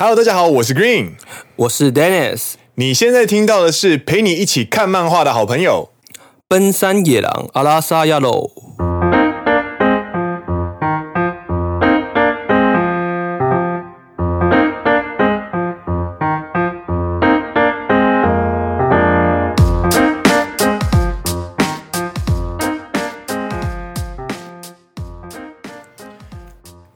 [0.00, 1.14] Hello，大家好，我是 Green，
[1.56, 2.52] 我是 Dennis。
[2.76, 5.90] 你现在听到的是陪你一起看漫画的好朋友——
[6.46, 8.48] 奔山野狼阿拉萨亚罗。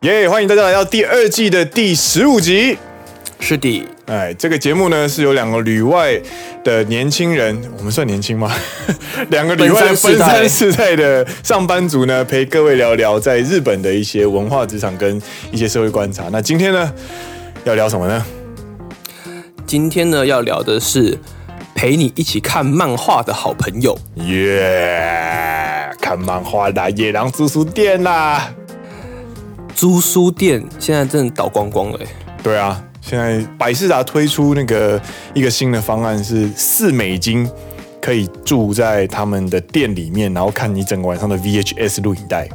[0.03, 0.29] 耶！
[0.29, 2.79] 欢迎大家来到第二季的第十五集。
[3.45, 6.19] 是的，哎，这个节目呢是由两个旅外
[6.62, 8.55] 的年轻人，我们算年轻吗？
[9.30, 15.20] 两个旅外的分三世代的上班族呢，陪各位聊聊在日本的一些文化、职场跟
[15.51, 16.28] 一些社会观察。
[16.30, 16.95] 那今天呢，
[17.65, 18.24] 要聊什么呢？
[19.66, 21.18] 今天呢，要聊的是
[21.74, 23.98] 陪你一起看漫画的好朋友。
[24.15, 25.90] 耶！
[26.01, 28.54] 看漫画啦，野狼租书店啦，
[29.74, 31.98] 租书店现在真的倒光光了。
[32.40, 32.80] 对啊。
[33.12, 34.98] 现在百事达推出那个
[35.34, 37.46] 一个新的方案，是四美金
[38.01, 42.49] 可以住在他们的店里面，然后看你整个晚上的 VHS 录影带，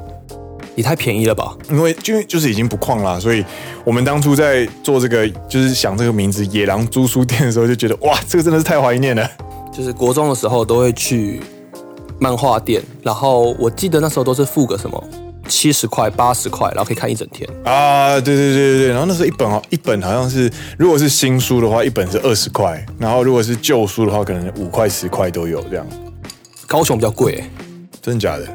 [0.74, 1.56] 也太便宜了吧？
[1.70, 3.46] 因为就就是已经不矿了，所以
[3.84, 9.30] 我们当初在做这个，就是想这个名字“野狼租书店”的时候，就觉得哇，这个真的是太怀念了。
[9.72, 11.40] 就是国中的时候都会去
[12.18, 15.04] 漫画店，然后我记得那时候都是付个什么。
[15.48, 18.20] 七十块、八十块，然后可以看一整天啊！
[18.22, 25.86] 对对对对对，然后那时候一本一本好像是，如果是新书的话，一本是二十块，然后如果是旧书的话，可能五块、十块都有这样。
[26.68, 27.44] 高雄比较贵，
[28.02, 28.48] 真的假的？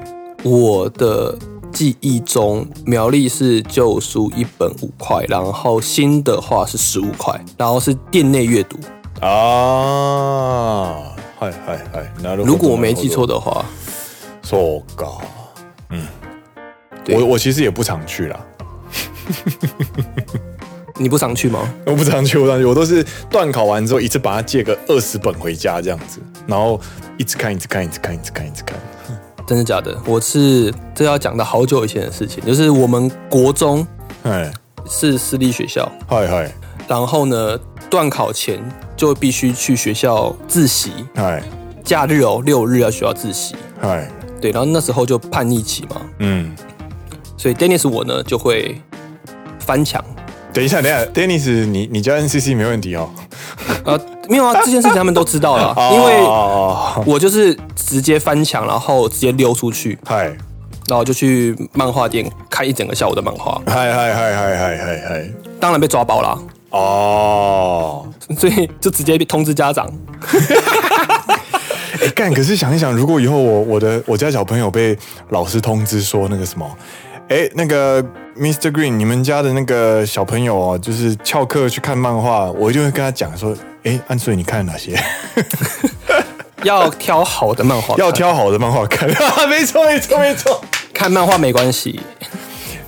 [0.43, 1.37] 我的
[1.73, 8.77] 记忆中，苗栗是旧书一本五块，然后新的话是十五块，然后是店内阅读
[9.21, 10.95] 啊！
[11.39, 13.65] 嗨嗨嗨，如果我没记错的话，
[14.43, 15.42] 说高，嗯。
[17.09, 18.41] 我我其实也不常去啦，
[20.99, 21.61] 你不常去吗？
[21.87, 26.81] 我不常去，我不常去，我都是段考完之后一次把它借个二十本回家这样子，然后
[27.19, 28.79] 一直看，一直看，一直看，一直看，一直看。
[29.47, 29.97] 真的假的？
[30.07, 33.87] 我是这要讲到好久以前的事情，就是我们国中
[34.23, 34.53] 哎。
[34.85, 36.53] 是私立学校，嗨嗨，
[36.89, 37.57] 然后呢
[37.89, 38.61] 段考前
[38.97, 41.41] 就必须去学校自习，嗨，
[41.85, 44.11] 假日哦六日要学校自习，嗨，
[44.41, 46.53] 对，然后那时候就叛逆期嘛，嗯。
[47.43, 48.81] 所以 Dennis 我呢就会
[49.59, 50.01] 翻墙。
[50.53, 53.11] 等一下，等一下，Dennis，你你叫 NCC 没问题哦。
[53.85, 53.99] 呃，
[54.29, 56.23] 没有啊，这件事情他们都知道了， 因为
[57.05, 60.27] 我就是直接翻墙，然后直接溜出去，嗨，
[60.87, 66.41] 然后就去漫画店看一整个下午的漫画，嗨嗨嗨嗨嗨嗨嗨，当然被抓包了。
[66.71, 68.07] 哦，
[68.39, 69.91] 所以就直接通知家长。
[72.01, 72.33] 哎，干！
[72.33, 74.97] 可是想一想，如果以后我我的我家小朋友被
[75.31, 76.65] 老师通知说那个什么。
[77.29, 78.03] 哎，那个
[78.37, 78.71] Mr.
[78.71, 84.99] Green，你们家的那个小朋友哦，就是翘课去看漫画，我就会跟他讲说，哎，安瑞，你看哪些？
[86.63, 89.09] 要挑好的漫画，要挑好的漫画看。
[89.49, 90.63] 没错，没错，没错。
[90.93, 92.01] 看漫画没关系，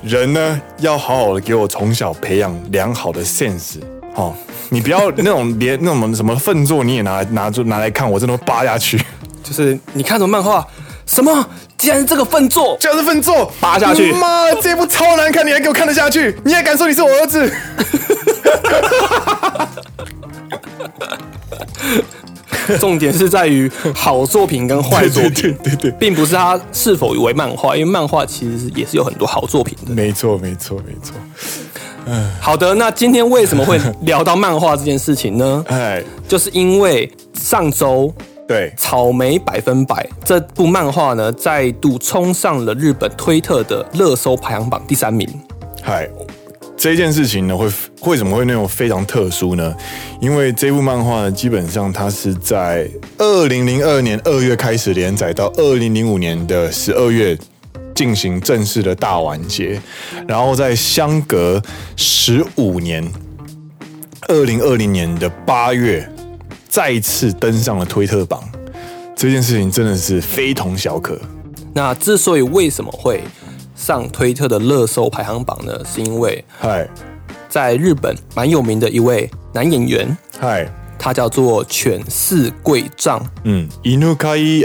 [0.03, 3.79] 人呢要好好的给我从小培养良好的 sense
[4.15, 4.35] 哦。
[4.69, 9.01] 你不要那种 连那种什么粪作你也拿拿出拿来看，我真的会扒下去。
[9.43, 10.67] 就是你看什么漫画？
[11.07, 11.49] 什么？
[11.85, 14.11] 既然是这个粪作，就是粪座，扒下去！
[14.13, 16.35] 妈，这部超难看，你还给我看得下去？
[16.43, 17.53] 你还敢说你是我儿子？
[22.81, 29.93] 重点是在于好作品跟坏作品，对对，对对对，并不是它是否为漫画，因为漫画其实是也是有很多好作品的。
[29.93, 31.15] 没错，没错，没错。
[32.07, 35.63] 嗯，好的，那今天为什么会聊到漫画这件事情呢？
[35.69, 38.11] 哎，就是因为上周。
[38.47, 45.27] 对，草莓百分百这部漫画呢，再度冲上了日本推特的热搜排行榜第三名。
[45.83, 46.07] 嗨，
[46.77, 47.67] 这件事情呢，会
[48.03, 49.75] 为什么会那种非常特殊呢？
[50.21, 57.35] 因为这部漫画呢，基本上它是在二零零二年二月开始连载，到二零零五年的十二月
[57.95, 59.81] 进行正式的大完结，
[60.29, 61.63] 然后在相隔
[61.97, 63.11] 十五年，
[64.29, 66.07] 二零二零年的八月。
[66.75, 68.43] 再次登上了推特榜，
[69.15, 71.17] 这件事情真的是非同小可。
[71.73, 73.23] 那之所以为什么会
[73.77, 75.73] 上推特的热搜排行榜呢？
[75.85, 76.89] 是因为嗨，
[77.49, 80.69] 在日本蛮有名的一位男演员，嗨，
[80.99, 84.65] 他叫做犬饲贵丈，嗯，Inukai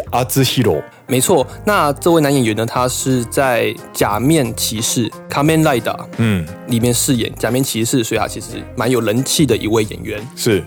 [1.05, 1.45] 没错。
[1.63, 10.63] 那这位男演员呢，他是在《假面骑士》（Kamen Rider） 嗯里面饰演假面骑士，所以他其实蛮有人气的一位演员，是。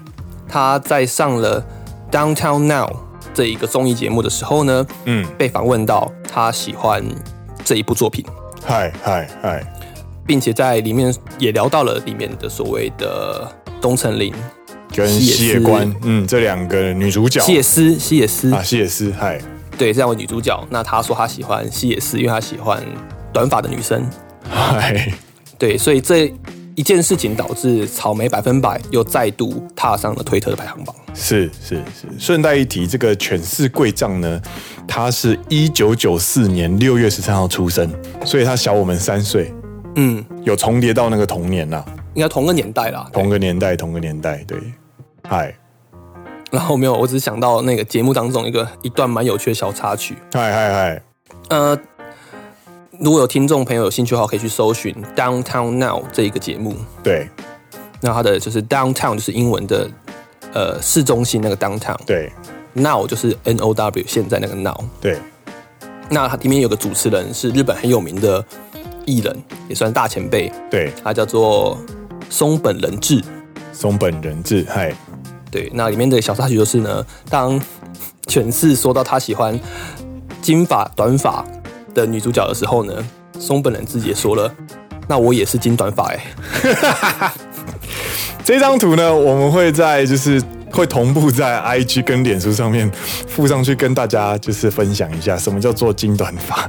[0.53, 1.65] 他在上了
[2.15, 2.85] 《Downtown Now》
[3.33, 7.03] 这一个综艺节目的时候呢，嗯，被访问到他喜欢
[7.65, 8.23] 这一部作品，
[8.63, 9.65] 嗨嗨嗨，
[10.27, 13.51] 并且在里面也聊到了里面的所谓的
[13.81, 14.31] 东城绫
[14.95, 19.41] 跟西野观，嗯，这两个女主角，西野丝，西野丝啊，西野丝，嗨，
[19.79, 20.63] 对，这两位女主角。
[20.69, 22.79] 那他说他喜欢西野丝，因为他喜欢
[23.33, 24.07] 短发的女生，
[24.51, 25.11] 嗨，
[25.57, 26.31] 对，所以这
[26.75, 30.95] 一件事情导致草莓百分百又再度踏上了推特的排行榜。
[31.15, 34.41] 是是是，顺带一提，这个犬饲贵丈呢，
[34.89, 37.91] 他是一九九四年六月十三号出生，
[38.25, 39.53] 所以他小我们三岁。
[39.97, 41.85] 嗯，有重叠到那个童年啦，
[42.15, 44.59] 应该同个年代啦，同个年代，同个年代，对，
[45.29, 45.55] 嗨。
[46.51, 51.03] 然后没有，我只是想到那个节目当中一个一段蛮有趣的小插曲，嗨嗨嗨，
[51.49, 51.79] 呃，
[53.03, 57.29] 如果有听众朋友有兴趣的话，可以去搜寻《Downtown Now》这一个节目，对，
[58.01, 59.91] 那它的就是 Downtown 就是英文的
[60.55, 62.31] 呃市中心那个 Downtown，对
[62.75, 65.19] ，Now 就是 N O W 现在那个 Now，对，
[66.11, 68.45] 那它里面有个主持人是日本很有名的。
[69.05, 69.37] 艺人
[69.69, 71.77] 也算大前辈，对，他叫做
[72.31, 73.21] 松本人志。
[73.73, 74.95] 松本人志，嗨，
[75.51, 77.61] 对，那里面的小插曲就是呢，当
[78.29, 79.59] 犬饲说到他喜欢
[80.41, 81.45] 金发短发
[81.95, 82.93] 的女主角的时候呢，
[83.39, 84.53] 松本人志也说了，
[85.09, 87.33] 那我也是金短发哎。
[88.45, 92.91] 这张图呢，我们会在就是会同步在 IG 跟脸书上面
[93.29, 96.69] 附上去，跟大家就是分享一下什么叫做金短发。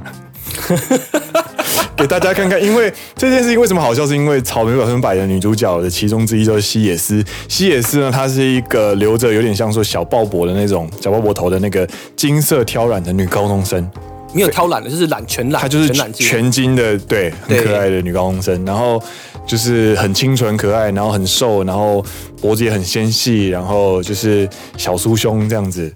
[1.95, 4.05] 给大家看看，因为这件事情为什么好笑？
[4.05, 7.23] 是因为草莓百分百的女主角的其中之一就是西野丝。
[7.47, 13.89] 西野丝呢，她是一个留着有点像说小鲍勃的那种小鲍勃头的那个金色挑染的女高中生。
[14.33, 18.65] 没有挑染的，就是染全染，她就是全金的，对，很可爱的女高中生。
[18.65, 19.01] 然后
[19.45, 22.03] 就是很清纯可爱，然后很瘦，然后
[22.41, 24.47] 脖子也很纤细，然后就是
[24.77, 25.91] 小酥胸这样子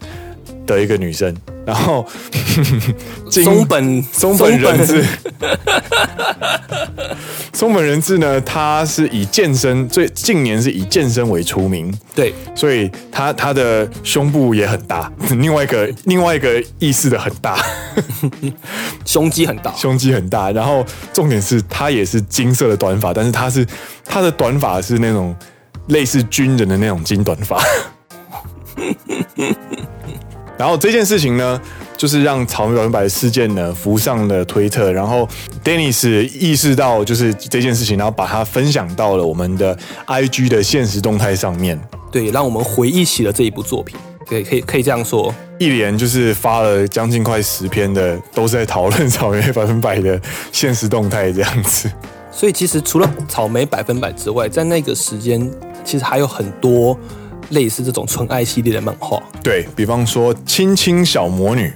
[0.68, 1.36] 的一个女生。
[1.66, 2.08] 然后
[3.30, 5.04] 松本松本人志，
[7.52, 11.94] 松本人志呢，他是以健身，最近年是以健身为出名。
[12.16, 17.58] 对，所以他他的胸部也很大， 另外一个另外一个意思的很大，
[19.04, 20.50] 胸肌很大，胸肌很大。
[20.52, 23.68] 然后重点是他也是金色的短发，但是他是
[24.06, 25.36] 他的短发是那种
[25.88, 27.62] 类似军人的那种金短发。
[30.58, 31.62] 然后这件事情呢，
[31.96, 35.28] 就是让草莓百分百的事件呢浮上了推特，然后
[35.64, 36.10] Dennis
[36.40, 39.78] 意识到就是这件事情，然后把它分享到了我们的
[40.08, 41.80] IG 的现实动态上面。
[42.12, 43.96] 对，让我们回忆起了这一部作品。
[44.28, 50.20] 对，可以可以这样说，一连就是发了将近快十篇的，都是在讨论草莓百分百的
[50.52, 51.90] 现实动态这样子。
[52.32, 55.50] 所以其实除了草莓百分百之外，在那个时间
[55.86, 56.98] 其实还有很多。
[57.50, 61.70] 类似这种纯爱系列的漫画，对，比方说《青青小魔女》，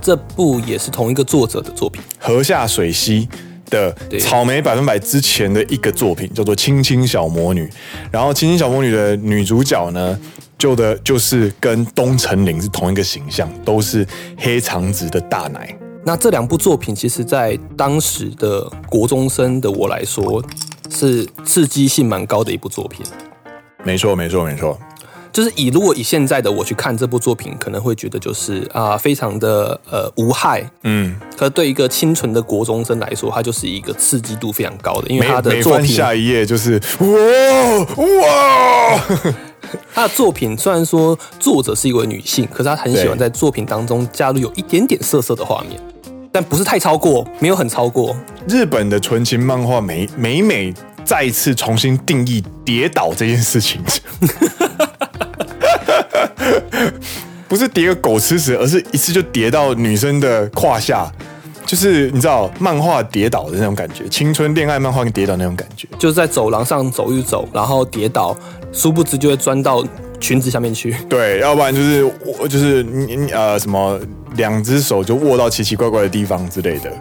[0.00, 3.28] 这部也是同一个作者的作品，河下水希
[3.66, 7.66] 的草莓百分百之前的一个作品叫做《青青小魔女》，
[8.10, 10.18] 然后《青青小魔女》的女主角呢，
[10.56, 14.06] 就的就是跟东城绫是同一个形象，都是
[14.38, 15.76] 黑长直的大奶。
[16.04, 20.42] 那这两部作品，其实在当时的国中生的我来说，
[20.88, 23.04] 是刺激性蛮高的一部作品。
[23.84, 24.78] 没错，没错，没错。
[25.32, 31.14] 就是以如果以现在的我去看这部作品，可能会觉得就是啊、呃，非常的呃无害，嗯。
[31.36, 37.06] 可是对一个清纯的国中生来说，它就是一个刺激度非常高的，因为他的作品下一页就是哇
[38.04, 39.00] 哇，
[39.94, 45.80] 他的作品虽然说作者是一位女性，可是他很喜欢在作品当中加入有一点点色色的画面，
[46.32, 48.16] 但不是太超过，没有很超过。
[48.48, 53.80] 日本的纯情漫画每每每再次重新定义跌倒这件事情。
[57.48, 61.10] 不是叠个狗吃屎，而是一次就叠到女生的胯下，
[61.64, 68.36] 就是你知道漫画跌倒的那种感觉，青春恋爱漫画跟跌倒那种感觉，就是在走廊上走一走，然后跌倒，
[68.70, 69.82] 殊不知就会钻到
[70.20, 70.94] 裙子下面去。
[71.08, 72.04] 对，要不然就是
[72.38, 73.98] 我就是你呃什么
[74.36, 76.92] 两只手就握到奇奇怪怪的地方之类的。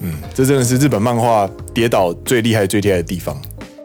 [0.00, 3.36] 嗯，这真的是日本漫画跌倒最厉害最厉害的地方。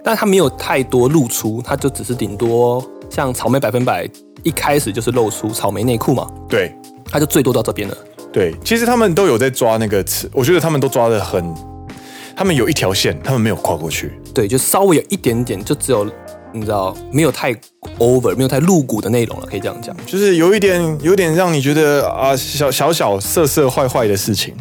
[0.04, 4.10] 但它没有太多露出，它就只是顶多像草莓百分百。
[4.44, 7.98] 一开始就是露出草莓内裤嘛，对，他就最多到这边了。
[8.32, 11.54] 对，其实他们都有在抓那个词，我觉得他们都抓的很，
[12.36, 14.14] 他们有一条线，他们没有跨过去。
[14.34, 16.10] 对，就稍微有一点点，就只有
[16.54, 17.54] 你知道，没有太
[18.00, 24.56] over，没有太露骨的内容了，可以这样讲，就是有一点，有点让你觉得啊，小小小色色坏坏的事情，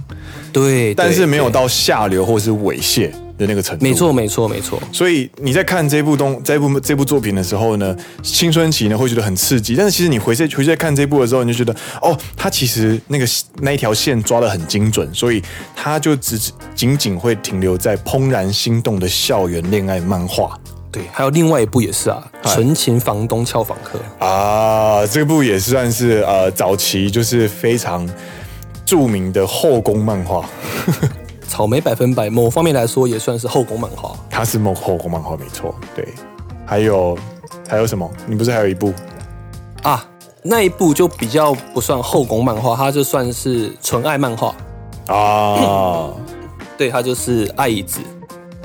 [0.53, 3.13] 对，但是没有到下流或是猥亵。
[3.41, 4.79] 的那个程度，没错，没错，没错。
[4.93, 13.27] 所以你在看这部东这部这部作品的时候呢，青春期呢会觉得很刺激，但是其实你回去回去再看这部的时候，你就觉得哦，他其实那个
[13.63, 15.43] 那一条线抓的很精准，所以
[15.75, 16.39] 他就只
[16.75, 20.59] 仅仅会停留在怦然心动的校园恋爱漫画。
[20.93, 28.07] 对，还有另外一部也是啊，《纯情房东俏房客》啊，这部也算是呃早期就是非常
[28.85, 30.45] 著名的后宫漫画。
[31.51, 34.17] 草莓百分百，某方面来说也算是后宫漫画。
[34.31, 36.07] 它是某后宫漫画没错，对。
[36.65, 37.19] 还有
[37.69, 38.09] 还有什么？
[38.29, 38.95] 你不是还有一部
[39.83, 40.07] 啊？
[40.45, 44.55] 那一部就比较不算后宫漫画，它就算是纯爱漫画
[45.09, 46.13] 啊。
[46.79, 47.99] 对，它就是爱一子。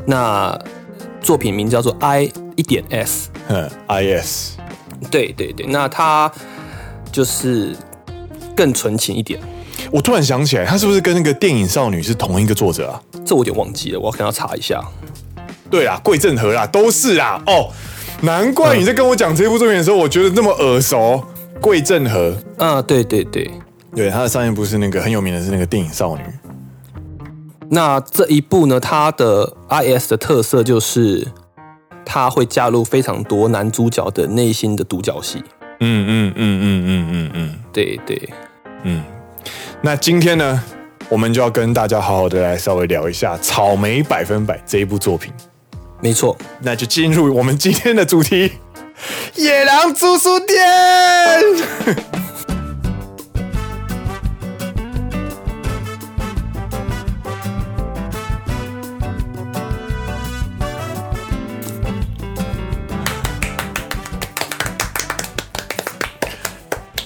[0.05, 0.55] 那
[1.21, 4.57] 作品名叫做 I 一点 S，嗯，I S。
[5.09, 6.31] 对对对，那它
[7.11, 7.75] 就是
[8.55, 9.41] 更纯情一点。
[9.95, 13.01] 我突然想起来，他是不是跟那个电影少女是同一个作者啊？
[13.25, 14.83] 这我有点忘记了，我可能要查一下。
[15.71, 17.41] 对啊，桂正和啦，都是啊。
[17.47, 17.71] 哦，
[18.21, 21.23] 难怪你在跟我讲这部作品的时候，我觉得那么耳熟。
[21.61, 23.49] 桂正和，啊，对对对，
[23.95, 26.23] 对，他的上一部是那个很有名的是那个电影少女。
[27.69, 31.25] 那这一部呢，它的 IS 的特色就是，
[32.05, 35.41] 它会加入非常多男主角的内心的独角戏。
[35.79, 38.29] 嗯嗯嗯嗯嗯嗯嗯，对对，
[38.83, 39.01] 嗯。
[39.81, 40.63] 那今天呢，
[41.09, 45.31] 我们就要跟大家好好的来稍微聊一下《草莓百分百》这一部作品。
[46.01, 48.51] 没错，那就进入我们今天的主题。
[49.35, 50.57] 野狼租书店。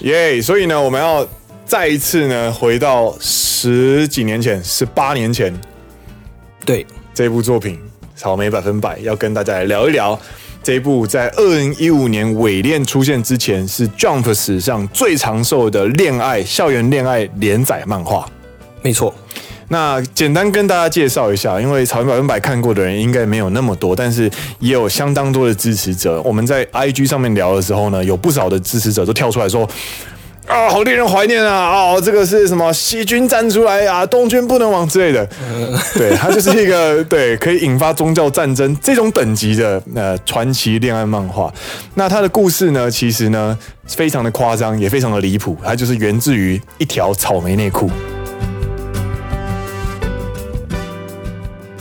[0.02, 1.26] 耶！yeah, 所以呢，我们要
[1.70, 5.56] 再一次呢，回到十几年前，十八年前，
[6.66, 6.84] 对
[7.14, 7.76] 这部作品
[8.16, 10.18] 《草莓百分百》，要跟大家来聊一聊。
[10.64, 18.28] 这一部在二零一五年尾恋出现之前，是 Jump 史上最长寿的恋爱校园恋爱连载漫画。
[18.82, 19.14] 没错，
[19.68, 26.20] 那简单跟大家介绍一下，因为草莓百分百看过的人应该没有那么多，但是也有相当多的支持者。
[26.22, 29.70] 我们在 IG 上面聊的时候呢，有不少的支持者都跳出来说。
[30.46, 31.70] 啊，好令人怀念啊！
[31.70, 32.72] 哦，这个是什么？
[32.72, 35.24] 西军站出来啊，东军不能亡之类的。
[35.94, 41.52] 对，它就是一个 对可以引发宗教战争这种等级的呃传奇恋爱漫画。
[41.94, 43.56] 那它的故事呢，其实呢
[43.86, 45.56] 非常的夸张，也非常的离谱。
[45.62, 47.88] 它就是源自于一条草莓内裤。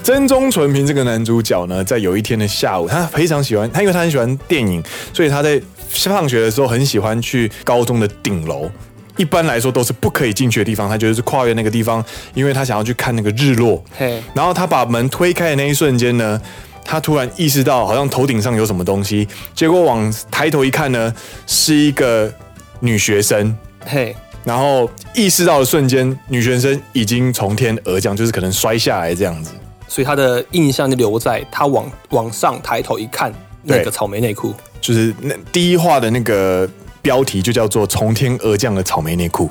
[0.03, 5.59] 真宗纯平这个男主角呢，在有一天的下午，他非常喜欢他，因为他很喜欢电影，所以他在。
[5.89, 8.69] 放学的时候很喜欢去高中的顶楼，
[9.17, 10.87] 一般来说都是不可以进去的地方。
[10.87, 12.03] 他觉得是跨越那个地方，
[12.33, 13.83] 因为他想要去看那个日落。
[13.97, 16.39] 嘿，然后他把门推开的那一瞬间呢，
[16.85, 21.13] 他突然意识到好像头顶上有什么东西，结果往抬头一看呢，
[21.47, 22.31] 是一个
[22.79, 23.57] 女学生。
[23.85, 29.51] 嘿，然后意识到的瞬间，女学生已经从天而降，就是可能摔下来这样子。
[29.87, 34.53] 所以他的印象就留在他往往上抬头一看，那个草莓内裤。
[34.81, 36.69] 就是那第一话的那个
[37.01, 39.49] 标题就叫做“从天而降的草莓内裤”，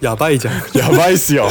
[0.00, 1.48] 哑巴一讲， 哑巴一死哦。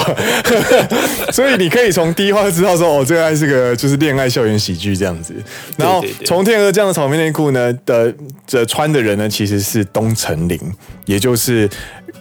[1.32, 5.34] 所以你可以从第一话就知道说，哦，这个还是个就是恋爱校园喜剧这样子。
[5.78, 8.14] 然后从天而降的草莓内裤呢的
[8.48, 10.60] 这穿的人呢，其实是东城绫，
[11.06, 11.70] 也就是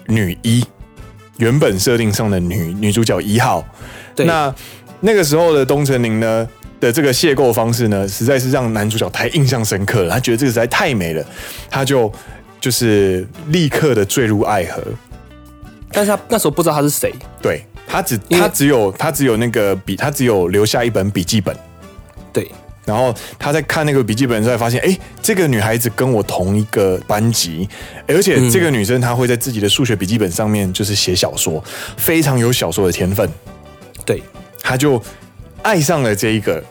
[0.06, 0.64] 女一，
[1.38, 3.64] 原本设定上的女女主角一号。
[4.16, 4.54] 那
[5.00, 6.46] 那个时候的东城绫呢，
[6.82, 10.10] 的这个邂逅方式呢，实在是让男主角太印象深刻了。
[10.10, 11.24] 他觉得这个实在太美了，
[11.70, 12.12] 他就
[12.60, 14.82] 就是立刻的坠入爱河。
[15.92, 21.56] 但是他那时候不知道他是谁，对，他只他只有他只有那个笔，他只有留下一本笔记本。
[22.32, 22.50] 对，
[22.84, 27.68] 然后他在看那个笔记本的时候，发现哎，这个女孩子跟我同一个班级，
[28.08, 31.62] 而且这个女生她会在自己的数学笔记本上面就是写小说，
[31.96, 33.30] 非常有小说的天分。
[34.04, 34.20] 对，
[34.62, 35.00] 他就
[35.62, 36.62] 爱上了这一个。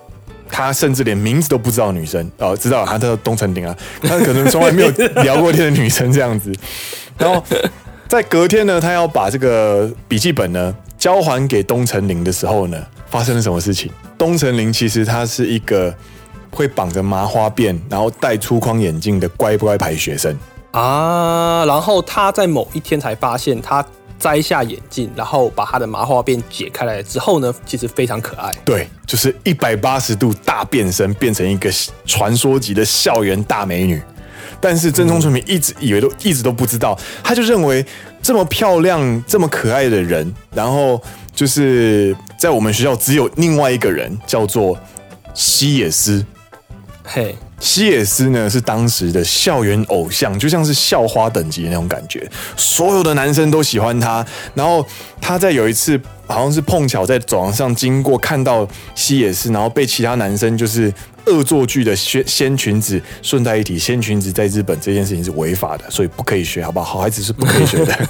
[0.54, 4.90] 他甚至连名字都不知道女生哦，知道他叫东城铃啊，他可能从来没有
[5.24, 6.54] 聊过天的女生这样子。
[7.18, 7.42] 然后
[8.10, 12.78] 在隔天呢，他要把这个笔记本呢交还给东城铃的时候呢，
[13.10, 13.90] 发生了什么事情？
[14.18, 15.96] 东城铃其实他是一个
[16.50, 20.38] 会绑着麻花辫，然后戴粗框眼镜的乖乖牌学生
[20.72, 21.64] 啊。
[21.66, 23.84] 然后他在某一天才发现他。
[24.22, 28.50] 摘下眼镜，然后把他的麻花辫解开来之后呢，其实非常可爱。
[28.64, 31.70] 对，就是一百八十度大变身，变成一个
[32.06, 34.00] 传说级的校园大美女。
[34.62, 37.84] 但是真宗纯平一直以为都一直都不知道，他就认为
[38.22, 41.02] 这么漂亮、这么可爱的人，然后
[41.34, 44.78] 就是在我们学校只有另外一个人叫做
[45.34, 46.24] 西野司。
[47.04, 47.36] 嘿。
[47.62, 52.28] 西野斯呢是当时的校园偶像，就像是校花等级的那种感觉，
[52.58, 54.26] 所有的男生都喜欢他。
[54.56, 54.86] 然后
[55.22, 60.92] 他在有一次好像是碰巧在走廊上经过，看到西野斯，然后被其他男生就是
[61.28, 63.00] 恶作剧的掀掀裙子。
[63.22, 66.96] 顺带一提，掀裙子在日本这件事情是违法的，所以不可以学，好不好？
[66.96, 68.10] 好孩子是不可以学的。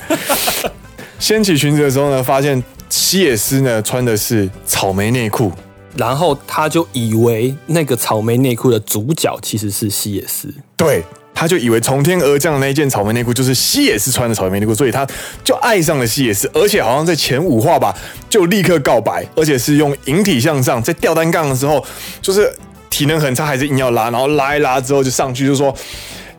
[1.19, 5.51] 掀起裙子的时候呢，发现西野斯呢穿的是草莓内裤，
[5.95, 10.53] 然后他就以为那个草莓内裤的主角其实是西野寺。
[10.75, 11.03] 对。
[11.33, 15.07] 他就以为从天而降的那件草莓内裤就是西野寺穿的草莓内裤，所以他
[15.43, 17.97] 就爱上了西野寺，而且好像在前五话吧，
[18.29, 21.83] 就立刻告白，而且是用引体向上，在吊单杠的时候，
[22.21, 22.53] 就是
[22.91, 25.73] 体能很差，还是硬要拉，然后拉一拉之后就上去就说：“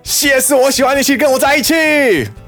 [0.05, 1.75] 西野寺，我喜欢你，请跟我在一起。”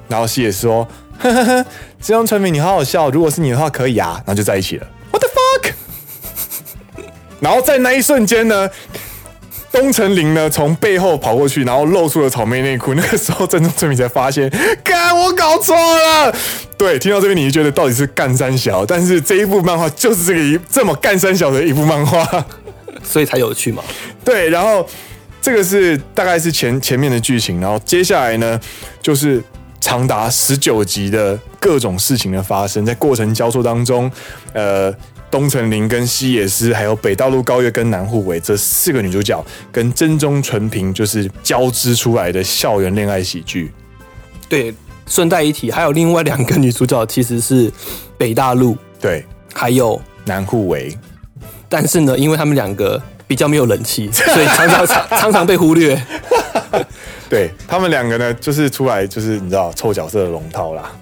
[0.06, 0.86] 然后西野寺说
[1.18, 1.66] ：“呵呵呵，
[2.00, 4.86] 这张纯明你好好笑，如果是你的话可以啊。”然后就在一起了。
[7.40, 8.68] 然后在那一瞬间呢？
[9.72, 12.94] 东城林呢，从背后跑过去，然后露出了草莓内裤。
[12.94, 14.48] 那个时候，真中村明才发现，
[14.84, 16.32] 干我搞错了。
[16.78, 22.46] 对，听到这边，你就觉得到底是干三小，但是这一部漫画就是这个一这么干三小的一部漫画，
[23.02, 23.82] 所以才有趣嘛。
[24.24, 24.86] 对，然后
[25.42, 28.60] 这个是大概是前前面的剧情，然后接下来呢，
[29.02, 29.42] 就是
[29.80, 34.08] 长达十九集的各种事情的发生，在过程交错当中，
[34.52, 34.94] 呃。
[35.34, 43.72] 东城绫跟西野诗，还有北道路高月跟南户唯这四个女主角，跟真中纯平就是交织出来的校园恋爱喜剧。
[44.48, 44.72] 对，
[45.08, 47.68] 顺带一提，还有另外两个女主角其实是
[48.16, 50.96] 北大路，对，还有南户唯。
[51.68, 56.00] 但是呢，因为他们两个比较没有人气， 所以常常常常常被忽略。
[57.28, 60.92] 对，他们两个呢，就是出来就是你知道臭角色的龙套啦。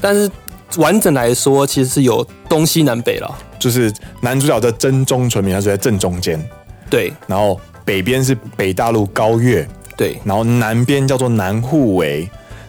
[0.00, 0.30] 但是
[0.76, 3.38] 完整来说，其实是有东西南北了。
[3.58, 6.42] 就是男主角的真中纯明，他是在正中间，
[6.90, 7.12] 对。
[7.26, 9.66] 然后北边是北大陆高月，
[9.96, 10.20] 对。
[10.24, 12.28] 然后南边叫做南护围，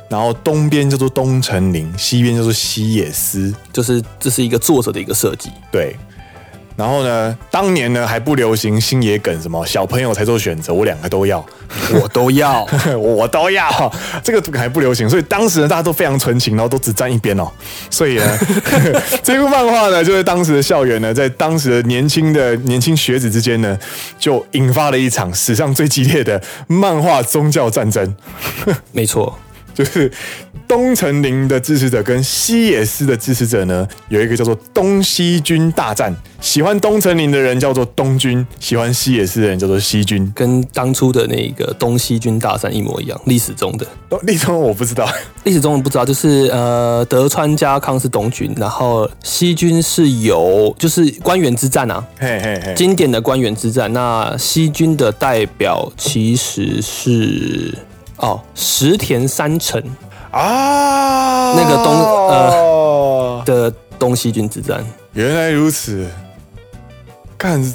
[0.10, 5.96] 然后东边叫做东城林，西边叫做西野司，就是这是一个作者的一个设计，对。
[6.76, 11.44] 然后呢，当年呢还不流行星野梗，什么小朋友才做选择，我两个都要，
[11.94, 12.68] 我都要，
[12.98, 17.50] 我都要，这个还不流行，所以当时呢大家都非常纯情，然后都只站一边哦。
[17.90, 18.40] 所以呢，
[19.24, 23.78] 这部漫画呢，就是当时的校园呢，在当时的年轻的年轻学子之间呢，
[24.20, 28.16] 就引发了一场史上最激烈的漫画宗教战争。
[28.92, 29.38] 没错。
[29.74, 30.10] 就是
[30.68, 36.16] 东城林的支持者跟西野司的支持者呢，有一个叫做东西军大战。
[36.42, 43.20] 喜欢东城林的人叫做东军，喜欢西野司的人叫做西军，跟当初的那个东西军大战一模一样。
[43.26, 43.86] 历史中的，
[44.24, 45.10] 历史中我不知道，
[45.44, 53.92] 历史中我不知道，就是呃，德川家康是东军，然后西军是由就是关原之战啊，嘿嘿嘿，经典的关原之战。
[53.92, 57.74] 那西军的代表其实是。
[58.18, 59.84] 哦，石田三成
[60.36, 61.94] 啊，那个东
[62.28, 66.06] 呃的东西军之战，原来如此。
[67.38, 67.74] 干，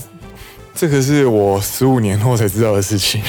[0.75, 3.23] 这个是我十五年后才知道的事情。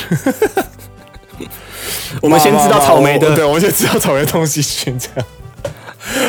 [2.21, 5.25] 我们先知道草莓的， 对，我们先知道草莓东西军这样。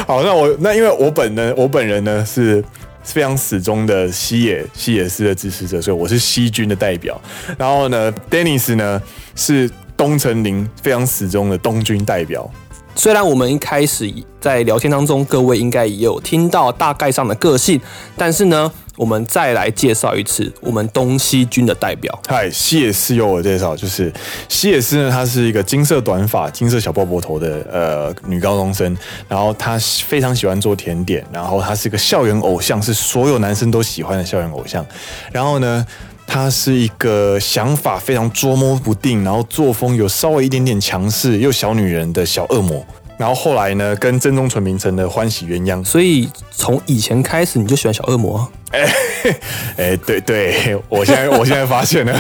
[0.06, 2.64] 好，那我那因为我本人，我本人呢是
[3.02, 7.20] 非常始终的西野西野司的支持者，所以我是西军的代表。
[7.58, 9.02] 然后呢，Dennis 呢
[9.34, 9.68] 是。
[9.94, 12.50] 东城林非常始终的东军代表。
[12.94, 17.80] 虽然我们一开始在聊天当中，各位应该也有听到大概上的个性，
[18.16, 22.16] 但是呢，我们再来介绍一次我们东西军的代表。
[22.28, 24.12] 嗨，西野司由我介绍，就是
[24.48, 28.96] 西野司呢，她是一个金色短发、金色小鲍伯头的呃女高中生，
[29.28, 34.84] 然后她非常喜欢做甜点，然后她是一个校园偶像，是所有男生都喜欢的校园偶像。
[35.32, 35.86] 然后呢，
[36.32, 42.82] 他是一个想法非常捉摸不定，然后作风有稍微一点点强势又小女人的小恶魔。
[43.18, 45.84] 然后后来呢，跟真宗纯明成的欢喜鸳鸯。
[45.84, 48.50] 所以从以前开始你就喜欢小恶魔？
[48.70, 48.90] 哎
[49.76, 52.18] 哎，对对，我现在我现在发现了，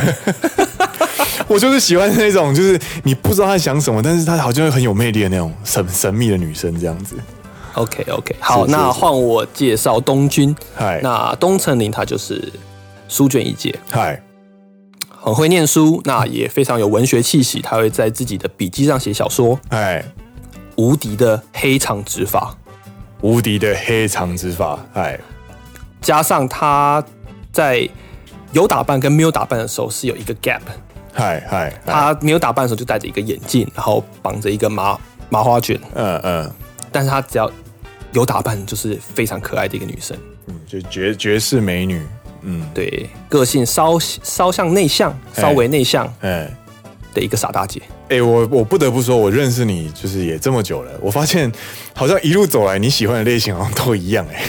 [1.48, 7.16] 我就是喜欢那种，就是你不知道他想什么，但是他好像很有魅力的那种神神秘的女生这样子。
[7.72, 10.54] OK OK，好，那换我介绍东君。
[10.76, 12.52] 嗨，那东城林他就是。
[13.12, 14.18] 书卷一姐，嗨，
[15.06, 17.60] 很会念书，那也非常有文学气息。
[17.60, 20.02] 他会在自己的笔记上写小说，哎，
[20.76, 22.56] 无敌的黑长直发，
[23.20, 25.20] 无敌的黑长直发，哎，
[26.00, 27.04] 加上他
[27.52, 27.86] 在
[28.52, 30.62] 有打扮跟没有打扮的时候是有一个 gap，
[31.12, 34.98] 嗨嗨，他没有打扮的时候就戴着一个眼镜，然后绑着一个麻
[35.28, 36.50] 麻花卷，嗯嗯，
[36.90, 37.52] 但是他只要
[38.12, 42.02] 有打扮，就是非常可爱的一个女生，嗯，就绝绝世美女。
[42.42, 46.50] 嗯，对，个性稍稍向内向，稍微内向，哎，
[47.14, 47.80] 的一个傻大姐。
[48.08, 51.50] 哎、欸，我我不得不说，我认识你就是也这么久了，我发现
[51.94, 54.42] 好像一路走来你喜欢的类型好像都一样，哎，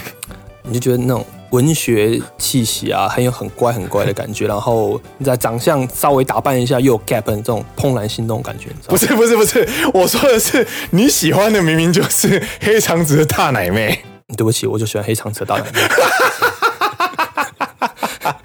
[0.64, 8.70] 你就觉得那种文学气息啊，很有很乖很乖的感觉， 然后你在长相稍微打扮一下又有 gap 这种怦然心动感觉。
[8.88, 14.04] 不是不是不是，我说的是你喜欢的明明就是黑长直的大奶妹。
[14.36, 15.80] 对不起，我就喜欢黑长直的大奶妹。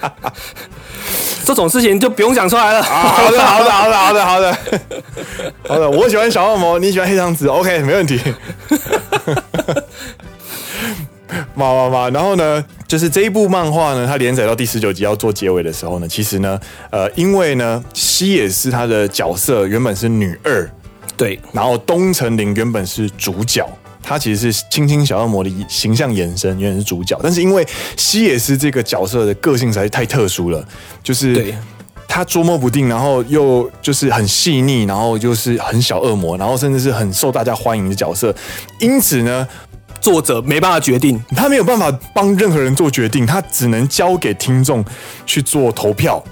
[1.45, 2.83] 这种事情就不用讲出来了。
[2.83, 4.59] 好的好的好的好的好的
[5.67, 8.21] 好的，我喜欢小恶魔，你喜欢黑长直，OK，没问题。
[11.55, 16.59] 妈妈妈，然后呢，就是这一部漫画呢，它连载到第十九集要做结尾的时候呢，其实呢，
[16.91, 20.71] 呃，因为呢，西野是他的角色原本是女二，
[21.17, 23.69] 对，然后东城绫原本是主角，
[24.09, 27.67] 他其实是青青小恶魔的形象延伸，原本是主角，但是因为
[27.97, 30.67] 西野是这个角色的个性实在太特殊了，
[31.03, 31.55] 就是
[32.09, 38.35] 他捉摸不定，然后又就是很细腻，然后就是很小恶魔，然后甚至是很受大家欢迎的角色，
[38.81, 39.47] 因此呢。
[40.01, 44.83] 作者没办法决定，他没有办法帮任何人做决定，他只能交给听众
[45.27, 46.25] 去做投票。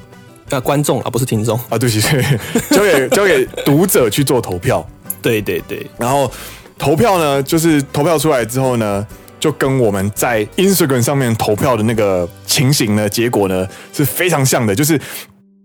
[0.48, 2.00] 那观众啊，不是听众啊，对不起，
[2.70, 4.88] 交给交给读者去做投票。
[5.20, 6.30] 对对对，然后
[6.78, 9.06] 投票呢，就是投票出来之后呢，
[9.38, 15.00] 就跟我们在 Instagram 上面投票的那个情形呢，结果呢是非常像的，就是。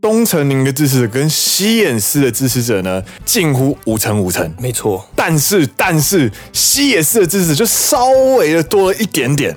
[0.02, 5.08] 东城林的支持者跟西野寺的支持者呢，近乎五成五成，没错。
[5.15, 9.56] 但是，但是西野寺的支持者就稍微的多了一点点。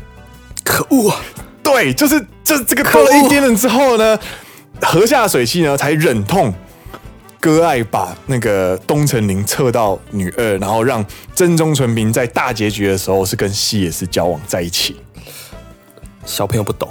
[0.62, 1.19] 可恶啊！
[1.62, 4.19] 对，就是这这个多了一点点之后呢，
[4.83, 6.53] 河下水系呢才忍痛
[7.44, 11.04] 割爱，把那个东城绫撤到女二，然后让
[11.35, 14.96] 真宗纯平在大结局的时候是跟西野寺交往在一起。
[16.24, 16.88] 小朋友不懂。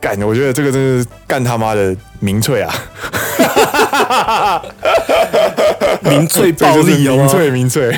[0.00, 2.74] 干，我觉得这个真是干他妈的民粹啊！
[6.02, 7.96] 民粹暴力 哦，民粹民粹。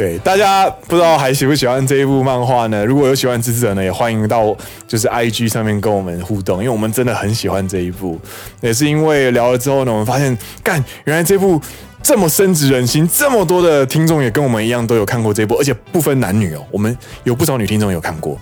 [0.00, 2.82] 对，大家不知道还喜不喜欢这一部漫画呢？
[2.86, 4.56] 如果有喜欢支持者呢，也欢迎到
[4.88, 8.18] 就是 IG 上面跟我们互动，因为我们真的很喜欢这一部。
[8.62, 10.34] 也是因为聊了之后呢，我们发现
[10.64, 11.60] 干，原来这部
[12.02, 18.38] 这么深植人心，这么多的听众也跟我们一样都有看过这一部，而且不分男女哦，我们有不少女听众有看过。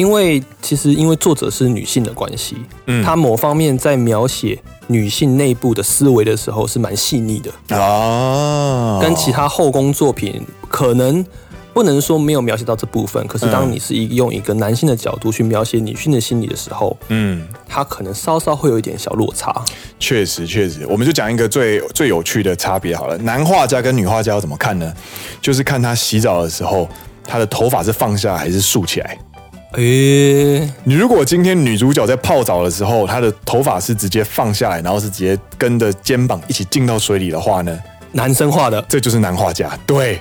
[0.00, 11.22] 因为其实因为作者是女性的关系，嗯，她某方面在描写女性内部的思维的时候是蛮细腻的啊，跟其他后宫作品可能
[11.74, 19.54] 不能说没有描写到这部分，可是当你是一用一个男性的角度去描写女性的心理的时候，嗯，他可能稍稍会有一点小落差。
[19.98, 24.90] 确实，确实，我们就讲一个最最有趣的差别好了，男画家跟女画家要怎么看呢？
[25.42, 26.88] 就是看他洗澡的时候，
[27.22, 29.18] 他的头发是放下还是竖起来。
[29.74, 37.78] 诶、欸，你如果今天女主角在泡澡的时候，她的头发是直接放下来，然后是直接跟着肩膀一起进到水里的话呢？
[38.12, 39.70] 男生画的，这就是男画家。
[39.86, 40.20] 对，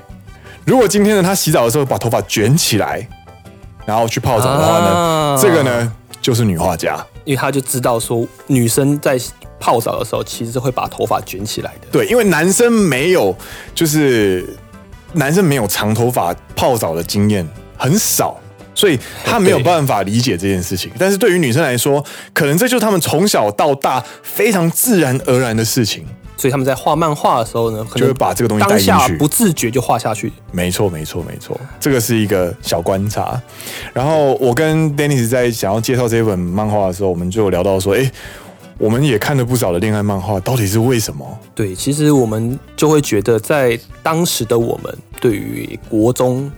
[0.66, 3.08] 如果今天呢，他洗澡的时候把头发卷起来，
[3.88, 9.20] 然后去泡澡的话呢，啊、这个呢就是女画家，因为他就知道说女生在
[9.60, 11.88] 泡澡的时候其实是会把头发卷起来的。
[11.92, 13.36] 对，因为男生没有，
[13.74, 14.56] 就是
[15.14, 18.40] 男生没有长头发泡澡的经验很少。
[18.80, 26.06] 所以他没有办法理解这件事情，但是对于女生来说，可能这就是他们从小到大非常自然而然的事情。
[26.38, 30.32] 所以他们在画漫画的时候呢，就会把这个东西带下去，不自觉就画下去。
[30.54, 33.42] 没错，没错，没错，这个是一个小观察。
[33.92, 38.10] 然后我跟 Dennis 在想要介绍这本漫画的时候，我们就聊到说，哎，
[38.78, 41.38] 我们也看了不少的恋爱漫画，到底是为什么？
[41.54, 46.50] 对，其实我们就会觉得，在当时的我们，对于国中。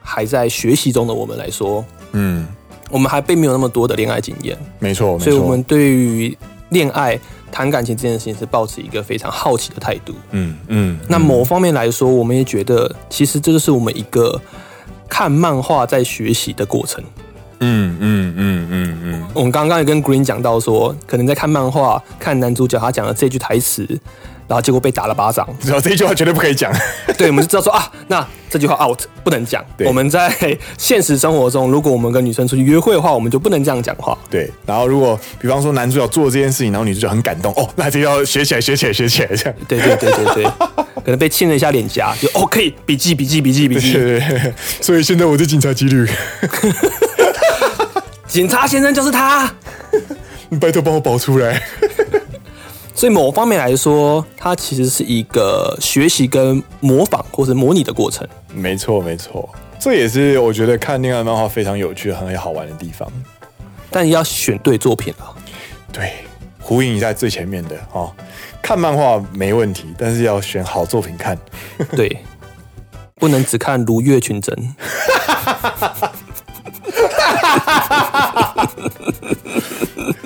[0.00, 2.46] 还在学习中的我们来说，嗯，
[2.90, 6.36] 我们还并没有那么多的恋爱经验，没错，所以我们对于
[6.70, 7.18] 恋爱、
[7.52, 10.98] 谈感情这件事情是保持一个非常好奇的态度，嗯嗯。
[11.08, 14.40] 那某方面来说，我们也觉得，其实这就是我们一个
[15.08, 17.02] 看漫画在学习的过程，
[17.60, 19.28] 嗯嗯嗯嗯嗯。
[19.34, 24.00] 我们刚刚也跟 Green 讲到说，可能在看漫画，看男主角他讲的这句台词。
[24.50, 26.72] 然后结果被打了巴掌，知道这一句话绝对不可以讲。
[27.16, 29.64] 对，我们就知道说啊，那这句话 out 不能讲。
[29.86, 30.28] 我们在
[30.76, 34.18] 现实生活中，如果我们跟女生出去约会的话，我们就不能这样讲话。
[34.28, 34.50] 对。
[34.66, 39.54] 然后如果比方说男主角做这件事情，然后女主角很感动，哦，那就要学起来，学起来，学起来，这样。
[39.68, 40.44] 对对对对对，
[41.04, 43.92] 可能被亲了一下脸颊，就哦可以笔记笔记笔记笔记。
[43.92, 44.54] 对，对，对。
[44.82, 46.10] 所以现在我是警察几率，
[48.26, 49.48] 警察先生就是他，
[50.48, 51.62] 你拜托帮我保出来。
[53.00, 58.28] 所以某方面来说，它其实是一个学习跟模仿或者模拟的过程。
[58.52, 63.10] 没错，没错，这也是我觉得看恋爱漫画非常有趣、很好玩的地方。
[63.90, 65.32] 但要选对作品啊。
[65.90, 66.12] 对，
[66.60, 68.12] 呼应一下最前面的哦，
[68.60, 71.38] 看漫画没问题，但是要选好作品看。
[71.96, 72.18] 对，
[73.14, 74.54] 不能只看如月群真。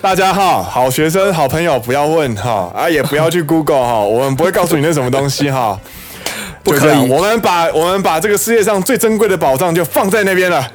[0.00, 5.78] 大家好，好学生、好朋友不要问哈啊，也不要去 Google 哈，我们不会告诉你那什么东西哈。
[6.62, 10.70] 不可以，我们把我们把这个世界上最珍贵的宝藏就放在那边了，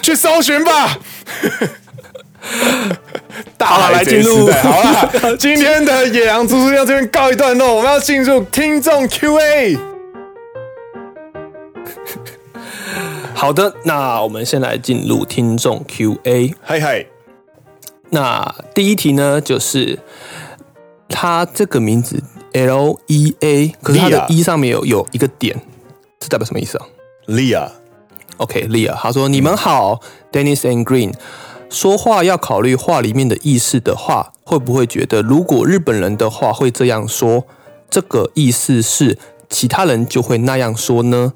[0.00, 0.96] 去搜寻吧。
[3.58, 9.76] 大海来进入，好了，今天的野狼猪猪要这边告一段落，我们要进入听众 Q&A。
[13.34, 16.54] 好的，那我们先来进入听众 Q&A。
[16.62, 17.04] 嗨嗨，
[18.12, 19.98] 那第一题呢，就是
[21.08, 22.22] 他这个名字
[22.52, 25.58] L E A，可是他的 E 上面有有一个点，
[26.20, 26.84] 这代表什么意思啊
[27.26, 31.14] ？Leah，OK，Leah，他说：“你们好，Dennis and Green。”
[31.70, 37.46] 说话要考虑话里面的意思的话，会不会觉得如果日本人的话会这样说，
[37.88, 41.32] 这个意思是其他人就会那样说呢？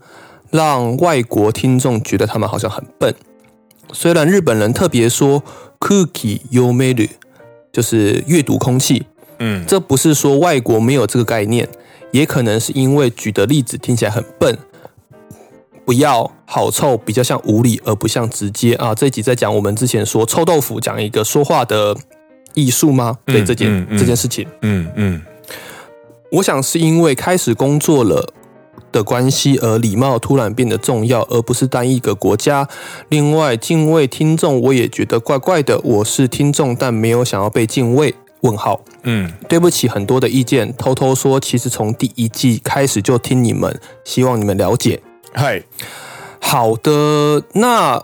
[0.51, 3.15] 让外国听众觉得他们好像很笨。
[3.93, 5.43] 虽然日本人特别说
[5.81, 7.09] “cookie yo meru”，
[7.73, 9.05] 就是阅读空气，
[9.39, 11.69] 嗯，这不是说外国没有这个概念，
[12.11, 14.59] 也可能是因为举的例子听起来很笨。
[15.85, 18.93] 不要好臭，比较像无理，而不像直接啊。
[18.93, 21.97] 这一集在讲我们之前说臭豆腐，讲一个说话的
[22.55, 23.17] 艺术吗？
[23.25, 25.23] 对这件、嗯嗯、这件事情，嗯嗯，
[26.33, 28.35] 我想是因为开始工作了
[28.97, 32.67] 的关系，而礼貌突然变得重要，而不是单一个国家。
[33.11, 35.79] 另外，敬畏听众，我也觉得怪怪的。
[35.85, 38.15] 我是听众，但没有想要被敬畏。
[38.43, 45.03] 问号，嗯，对不起，很多的意见，偷偷说，其实从第一季开始就听你们，希望你们了解。
[45.33, 45.63] 嗨，
[46.39, 48.01] 好的，那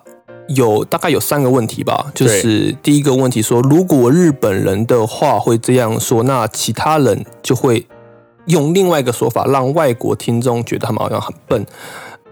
[0.49, 7.87] 有大概有三个问题吧，就是第一个问题说，如果日本人的话会这样说，那其他人就会
[8.47, 11.65] 用另外一个说法，让外国听众觉得他们好像很笨。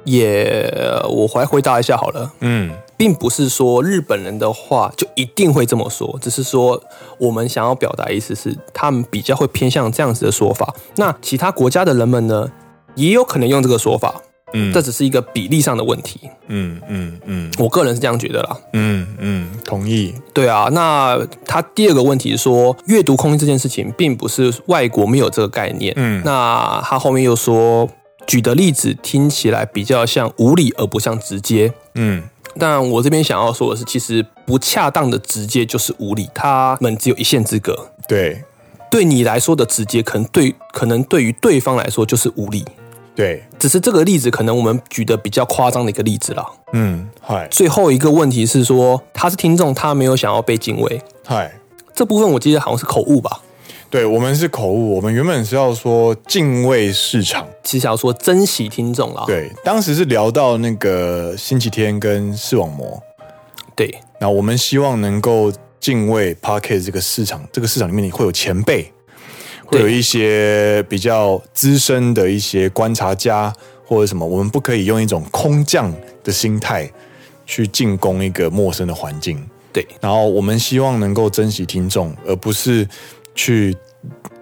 [0.04, 0.66] 也，
[1.10, 6.82] 我来回答一下好了，嗯，并不是说日本人的话就一定会这么说，只是说
[7.18, 10.74] 我们想要表达意思是，他们比较会偏向这样子的说法。
[10.96, 12.50] 那其他国家的人们呢，
[12.94, 14.22] 也有可能用这个说法。
[14.52, 16.20] 嗯，这只是一个比例上的问题。
[16.48, 18.56] 嗯嗯嗯，我个人是这样觉得啦。
[18.72, 20.14] 嗯嗯，同意。
[20.32, 25.92] 对啊，那他第二个问题是说，阅读空间这件事情，并不是外国没有这个概念。
[25.96, 27.88] 嗯，那他后面又说，
[28.26, 31.72] 举的例子听起来比较像无理，而不像直接。
[31.94, 32.22] 嗯，
[32.58, 37.92] 但我这边想要说的是，其实不恰当的直接就是无理，他们只有一线之隔。
[38.08, 38.42] 对，
[38.90, 42.64] 对你来说的直接，可能对可能对于对方来说就是无理。
[43.20, 46.46] 对，只是这个例子可能我们举的比较夸张的一个例子啦。
[46.72, 47.46] 嗯，嗨。
[47.50, 51.02] 最后一个问题是说，他是听众，他没有想要被敬畏。
[51.26, 51.52] 嗨，
[51.94, 53.42] 这部分我记得好像是口误吧？
[53.90, 59.24] 对，我们是口误，我们原本是要说敬畏市场，其实要说珍惜听众啦。
[59.26, 63.02] 对，当时是聊到那个星期天跟视网膜。
[63.76, 68.90] 对，那我们希望能够敬畏 Pocket 这个市场，这个市场里面你会有前辈。
[69.70, 73.52] 会有一些比较资深的一些观察家
[73.84, 75.92] 或者什么，我们不可以用一种空降
[76.24, 76.90] 的心态
[77.46, 79.42] 去进攻一个陌生的环境。
[79.72, 82.88] 对，然后我们希望能够珍惜听众，而不是
[83.34, 83.76] 去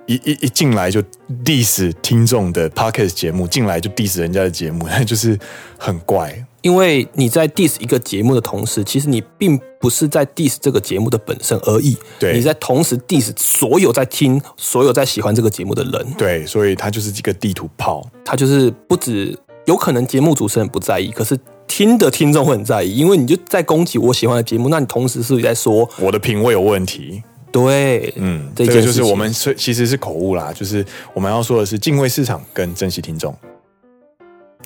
[0.06, 1.02] 一一一进来就
[1.44, 5.38] diss 听众的 podcast 节目，进来就 diss 人家的节目，那就是
[5.76, 6.42] 很怪。
[6.62, 11.96] 因为你在 diss 一个节目的同时，其实你并不是在 diss 这个节目的本身而已。
[12.18, 16.06] 对，你在同时 diss 所有在听、所有在喜欢这个节目的人。
[16.18, 18.04] 对，所以它就是一个地图炮。
[18.24, 27.22] 它就是不止有可能节目主持人不在意，可是听的听众会很在意，因为你就在攻击我喜欢的节目，那你同时是不是在说我的品味有问题？
[27.52, 33.34] 对，嗯，这个就是我们是其实是口误啦，就是我们要说的是敬畏市场跟珍惜听众。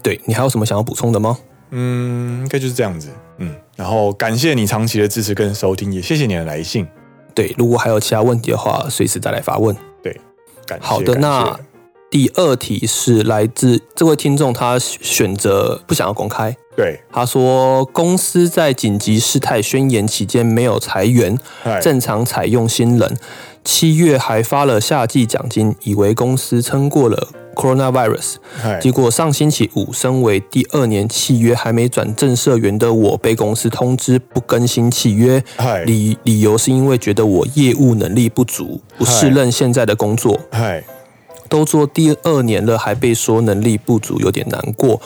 [0.02, 1.38] 对，你还有什么想要补充的吗？
[1.72, 3.08] 嗯，应该就是这样子。
[3.38, 6.86] 嗯，然后感谢你长期的支持跟收听，也谢谢你的来信。
[7.34, 9.74] 对，如果还有其他问题的话，随时再来发问。
[10.02, 10.20] 对，
[10.66, 10.86] 感谢。
[10.86, 11.58] 好的，那
[12.10, 16.54] 第二题是来自这位听众，他选择不想要公开。
[16.76, 21.38] 对，他说公司在紧急事态宣言期间没有裁员，
[21.80, 23.18] 正常采用新人。
[23.64, 27.28] 七月还发了夏季奖金，以为公司撑过了。
[27.54, 28.36] Coronavirus，
[28.80, 35.44] 结果上星期五，身为第二年契约还没转正社员的我，被公司通知不更新契约，
[35.84, 40.40] 理理由是因为觉得我业务能力不足，不适任现在的工作。
[41.52, 44.98] 都做第二年了，还被说能力不足，有点难过。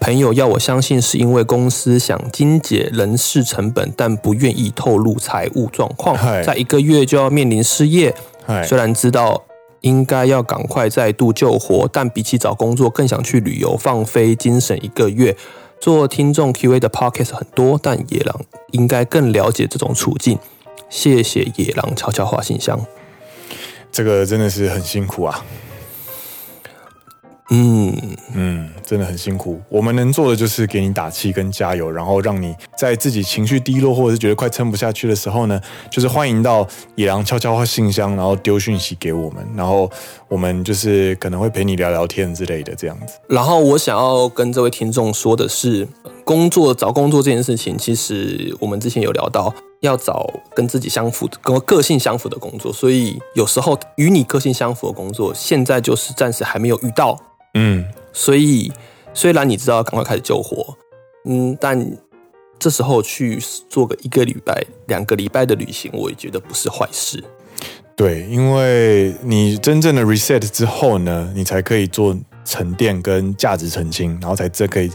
[0.00, 8.12] 朋友要我相信是因为公司想精简人事成本，但不愿意透露财务状况，在一个月就要面临失业。
[8.66, 9.44] 虽然知道。
[9.82, 15.36] 应该要赶快再度救活，但比起找工作，更想去旅游放飞精神一个月。
[15.80, 18.40] 做听众 Q&A 的 Podcast 很多，但野狼
[18.72, 20.36] 应该更了解这种处境。
[20.90, 22.84] 谢谢野狼悄悄话信箱，
[23.92, 25.44] 这个真的是很辛苦啊。
[27.50, 27.96] 嗯
[28.34, 29.58] 嗯，真的很辛苦。
[29.70, 35.58] 我们能做的就是给你打气跟加油，然后让你在自己情绪低落或者是觉得快撑不下去的时候呢，
[35.90, 39.90] 就是欢迎到野狼悄悄话信箱，然后丢讯息给我们，然后
[40.28, 43.14] 我们就是可能会陪你聊聊天之类的这样子。
[43.28, 45.88] 然后我想要跟这位听众说的是，
[46.24, 57.18] 工作找工作这件事情，其实我们之前有聊到，要找跟自己相符、跟个性相符的工作，所以有时候与你个性相符的工作，现在就是暂时还没有遇到。
[57.60, 58.70] 嗯，所以
[59.12, 60.76] 虽然你知道赶快开始救火，
[61.24, 61.98] 嗯，但
[62.56, 67.22] 这时候去做个一个礼拜、两个礼拜的旅行，我也觉得不是坏事。
[67.96, 74.88] 对，因为你真正的 reset 之后呢，你才可以做沉淀跟价值澄清，然后才这可以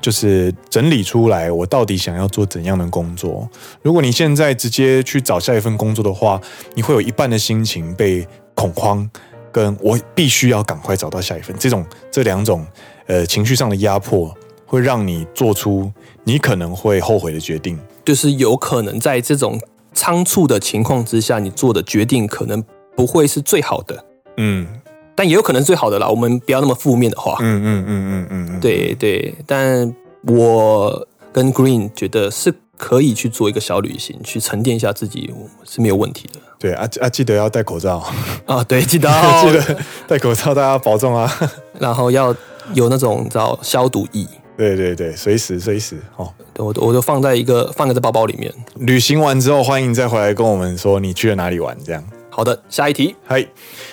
[0.00, 3.48] 就是整理出来我到底想要做怎样的工作。
[3.82, 6.40] 如果你现在直接去找下一份工作的话，
[6.74, 8.26] 你会有一半的心情被
[8.56, 9.08] 恐慌。
[9.54, 12.66] 跟我必须要赶快找到下一份，这种这两种
[13.06, 14.34] 呃情绪上的压迫，
[14.66, 15.88] 会让你做出
[16.24, 17.78] 你可能会后悔的决定。
[18.04, 19.60] 就是有可能在这种
[19.92, 22.60] 仓促的情况之下，你做的决定可能
[22.96, 24.04] 不会是最好的。
[24.38, 24.66] 嗯，
[25.14, 26.08] 但也有可能最好的啦。
[26.08, 27.36] 我们不要那么负面的话。
[27.40, 29.32] 嗯嗯嗯嗯嗯嗯，对对。
[29.46, 29.94] 但
[30.26, 35.32] 我跟 Green 觉得是可以去做一个小旅行，去沉淀一下自己
[35.64, 36.40] 是没有问题的。
[36.58, 38.02] 对啊啊，记得要戴口罩
[38.46, 38.64] 啊！
[38.64, 39.08] 对，记得
[39.42, 41.30] 记得戴口罩，大家保重啊！
[41.78, 42.34] 然后要
[42.72, 44.26] 有那种叫消毒液。
[44.56, 46.32] 对对对，随时随时哦。
[46.56, 48.52] 我我都放在一个放在这包包里面。
[48.76, 52.02] 旅行完之后，欢迎再回来跟我们说你去了哪里玩，这样。
[52.30, 53.14] 好的，下一题。
[53.26, 53.46] 嗨，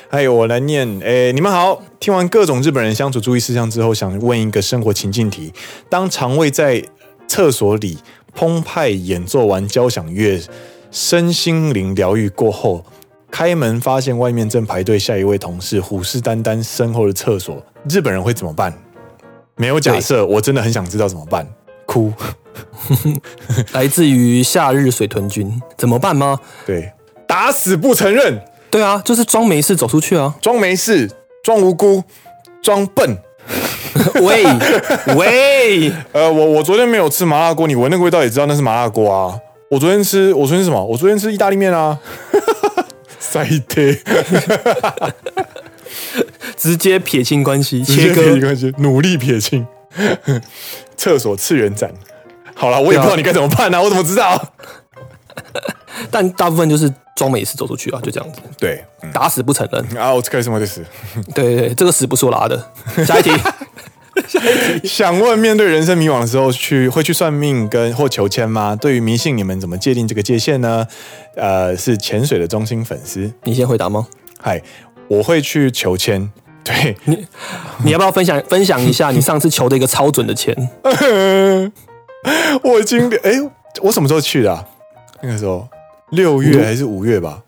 [0.10, 1.00] 嗨我来念。
[1.02, 1.82] 诶，你们好。
[2.00, 5.52] 听完各种日本人相处注意事项之后，想问一个生活情境题：
[5.90, 6.84] 当肠胃在
[7.28, 7.98] 厕所里
[8.34, 10.42] 澎湃演奏完交响乐。
[10.92, 12.84] 身心灵疗愈过后，
[13.32, 18.74] 开门发现外面正排队下一位同事，虎视眈眈身后的厕所，日本人会怎么办？
[19.56, 21.48] 没有假设，我真的很想知道怎么办。
[21.86, 22.12] 哭，
[23.72, 26.38] 来自于夏日水豚君，怎么办吗？
[26.66, 26.92] 对，
[27.26, 28.42] 打死不承认。
[28.70, 31.10] 对啊，就是装没事走出去啊，装没事，
[31.44, 32.04] 装无辜，
[32.62, 33.18] 装笨。
[34.22, 34.44] 喂
[35.16, 39.38] 喂， 呃，我我昨天没有吃麻辣锅，你闻那个味道也知道那是麻辣锅啊。
[39.70, 40.84] 我昨天吃，我昨天吃什么？
[40.84, 41.98] 我昨天吃意大利面啊！
[43.20, 43.98] 塞铁，
[46.58, 49.66] 直接撇清关系，切割关系，努力撇清。
[50.98, 51.90] 厕所次元斩，
[52.54, 53.82] 好了，我也不知道你该怎么办啊！
[53.82, 54.54] 我怎么知道？
[56.12, 58.40] 但大部分就是装没事走出去啊，就这样子。
[58.58, 60.14] 对，打死不承认啊！
[60.14, 60.84] 我开什么的死？
[61.36, 62.72] 对对对，这个死不是我拉的。
[63.06, 63.32] 下一题。
[64.28, 68.76] 下一题想问，面对人生迷惘的时候，去会去算命跟或求签吗？
[68.76, 70.86] 对于迷信，你们怎么界定这个界限呢？
[71.36, 74.08] 呃，是潜水的中心粉丝，你先回答吗？
[74.42, 74.62] 嗨，
[75.08, 76.30] 我会去求签。
[76.64, 77.26] 对你，
[77.84, 80.54] 你要不要分享分享一下你上次求的一个超准的签？
[82.64, 83.32] 我已经哎，
[83.82, 84.64] 我什么时候去的啊？
[85.22, 85.68] 那个时候
[86.12, 87.42] 六月还是五月吧？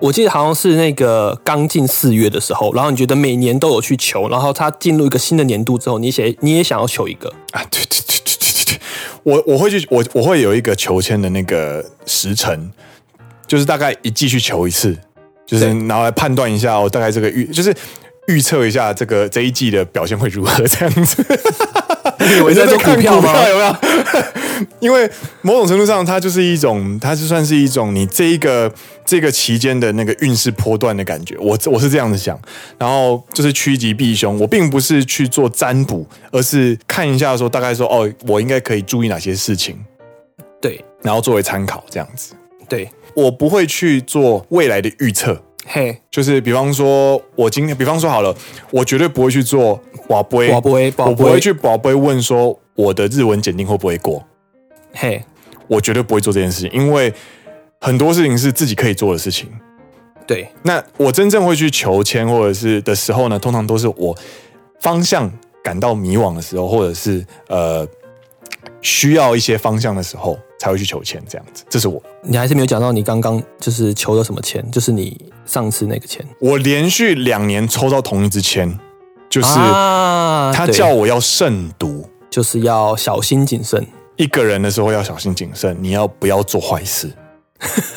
[0.00, 7.62] 我记得好像是那个刚进四月的时候，然后你觉得每年都有去求，然后他进入一个新的年度之后，你写你也想要求一个啊？
[7.70, 8.80] 对对对对对对，
[9.22, 12.72] 我我会去，我我会有一个求签的那个时辰，
[13.46, 14.98] 就是大概一季去求一次，
[15.46, 17.72] 就是拿来判断一下我大概这个预，就是
[18.26, 21.24] 预测一下这个这一季的表现会如何这样子。
[22.18, 23.32] 你以为在做股票吗？
[23.48, 23.76] 有没有？
[24.80, 25.08] 因为
[25.42, 28.72] 某种程度上，它就是一种，它就算是一种你这一个
[29.04, 31.36] 这个期间的那个运势波段的感觉。
[31.38, 32.38] 我我是这样子想，
[32.78, 34.38] 然后就是趋吉避凶。
[34.40, 39.78] 我并不是去做占卜，而是看一下说大概说哦，我应该可以注意哪些事情，
[40.60, 42.34] 对，然后作为参考这样子。
[42.68, 45.42] 对，我不会去做未来的预测。
[45.66, 48.34] 嘿，就是比方说，我今天，比方说好了，
[48.70, 54.24] 我绝对不会去做宝贝，宝贝，我不会去宝贝问说我的日文检定会不会过。
[54.92, 55.22] 嘿，
[55.68, 57.12] 我绝对不会做这件事情，因为
[57.80, 59.48] 很多事情是自己可以做的事情。
[60.26, 64.16] 对，那我真正会去求签或者是的时候呢，通常都是我
[64.80, 65.30] 方向
[65.62, 67.86] 感到迷惘的时候，或者是呃
[68.80, 71.64] 需要一些方向的时候，才会去求签这样子。
[71.68, 72.00] 这是我。
[72.22, 76.24] 你还是没有讲到你刚刚就是求了什么签，就是你上次那个签。
[76.38, 78.78] 我连续两年抽到同一支签，
[79.28, 83.84] 就是他叫我要慎读，就是要小心谨慎。
[84.20, 87.10] 一个人的时候要小心谨慎，你要不要做坏事？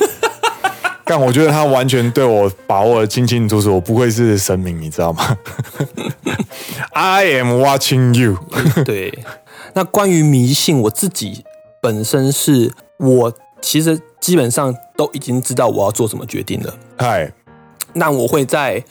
[1.04, 5.36] 但我觉得他完全对我把握的清清楚楚，我不愧是神明，你知道吗？
[6.92, 8.38] I am watching you。
[8.86, 9.12] 对，
[9.74, 11.44] 那关于迷信，我自己
[11.82, 16.74] 本身是我其实基本上都已经知道我要做什么决定了。
[16.96, 17.30] 嗨，
[17.92, 18.82] 那我会在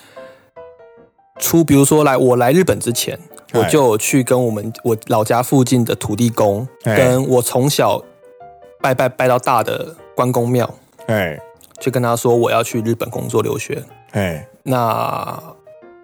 [1.39, 3.19] 出，比如说来我来日本之前，
[3.53, 8.03] 我就去跟我们我老家附近的土地公，跟我从小
[8.81, 10.69] 拜拜拜到大的关公庙，
[11.07, 11.39] 哎，
[11.79, 15.41] 就跟他说我要去日本工作留学，哎，那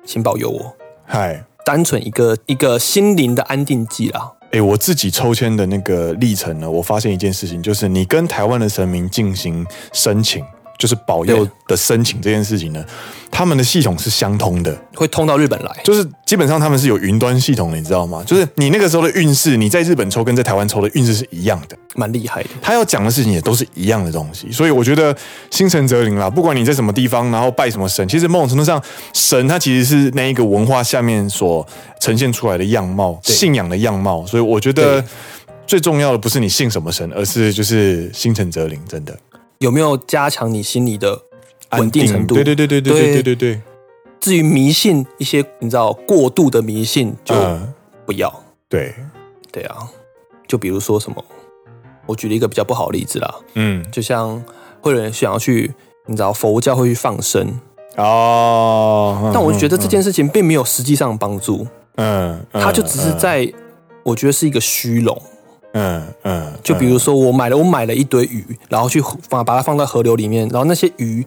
[0.05, 0.73] 请保佑我，
[1.05, 1.43] 嗨。
[1.65, 4.31] 单纯一个一个心灵的安定剂啦。
[4.51, 10.43] 哎，我自己抽签的那个历程呢，我发现一件事情，就是你跟台湾的神明进行申请。
[10.79, 12.83] 就是保佑的申请这件事情呢，
[13.29, 15.69] 他们的系统是相通的，会通到日本来。
[15.83, 18.23] 就是基本上他们是有云端系统的，你知道吗？
[18.25, 22.49] 就是你那个时候的运势，你在日本抽跟在台湾抽的运势是一样的，蛮厉害的。
[22.61, 25.13] 他要讲的事情也都是一样的东西，所以我觉得
[25.51, 26.29] 心诚则灵啦。
[26.29, 28.81] 不管你在什么地方，然后拜什么神，其实某种程度上，
[29.13, 31.67] 神它其实是那一个文化下面所
[31.99, 34.25] 呈现出来的样貌，信仰的样貌。
[34.25, 35.03] 所以我觉得
[35.67, 39.13] 最重要的不是你信什么神，而是就是心诚则灵，真的。
[39.59, 41.21] 有没有加强你心里的
[41.71, 42.35] 稳定程度？
[42.35, 43.61] 对对对对对对对对对。
[44.21, 47.35] 至于迷信一些，你知道过度的迷信就
[48.05, 48.29] 不要。
[48.29, 48.95] 嗯、对
[49.51, 49.75] 对啊，
[50.47, 51.23] 就比如说什么，
[52.05, 53.35] 我举了一个比较不好的例子啦。
[53.55, 54.41] 嗯，就像
[54.79, 55.73] 会有人想要去，
[56.05, 57.59] 你知道佛教会去放生
[57.97, 61.67] 哦，但我觉得这件事情并没有实际上帮助。
[61.95, 63.51] 嗯，它就只是在，
[64.03, 65.21] 我觉得是一个虚荣。
[65.73, 71.25] 嗯嗯，就比如说我买了我买了一堆鱼，然后去放把它放在河流里面，然后那些鱼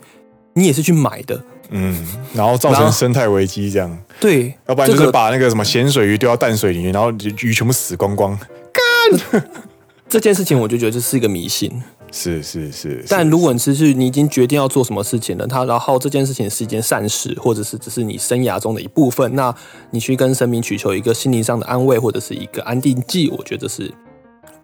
[0.55, 1.41] 你也是去买的，
[1.71, 8.37] 嗯，然后造成生态危机这样，对，要不然就是把那个什么咸水鱼丢到淡水里面，然后鱼全部死光光。
[8.73, 9.43] 干，
[10.09, 11.71] 这件事情我就觉得这是一个迷信，
[12.11, 13.05] 是是是。
[13.09, 19.55] 但如果你是你已经决定要做什么事情了，他然后这件事情是一件善事，或者是只是你生涯中的一部分，那
[19.91, 23.91] 你去跟神明祈求一个心灵上的安慰，或者是一个安定剂，我觉得是。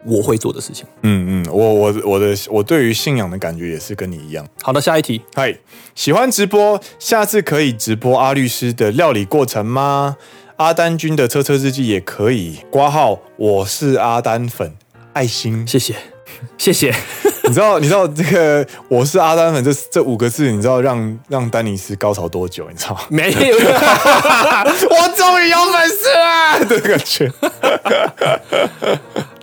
[0.05, 4.47] 我会做的事情，嗯嗯，我我我的我对于信仰的感觉也是跟你一样。
[4.63, 5.55] 好的，下一题，嗨，
[5.95, 10.17] 喜欢直播，下次可以直播阿律师的料理过程吗？
[10.57, 14.75] 阿丹君的车车日记也可以挂号，我是阿丹粉，
[15.13, 15.95] 爱心，谢谢，
[16.59, 16.95] 谢谢。
[17.45, 22.69] 你知道你知道这个我是阿丹粉这这五个字，你知道让让丹尼斯高潮多久？
[22.71, 23.01] 你知道吗？
[23.09, 27.33] 没有， 我终于有粉丝了，这个感觉。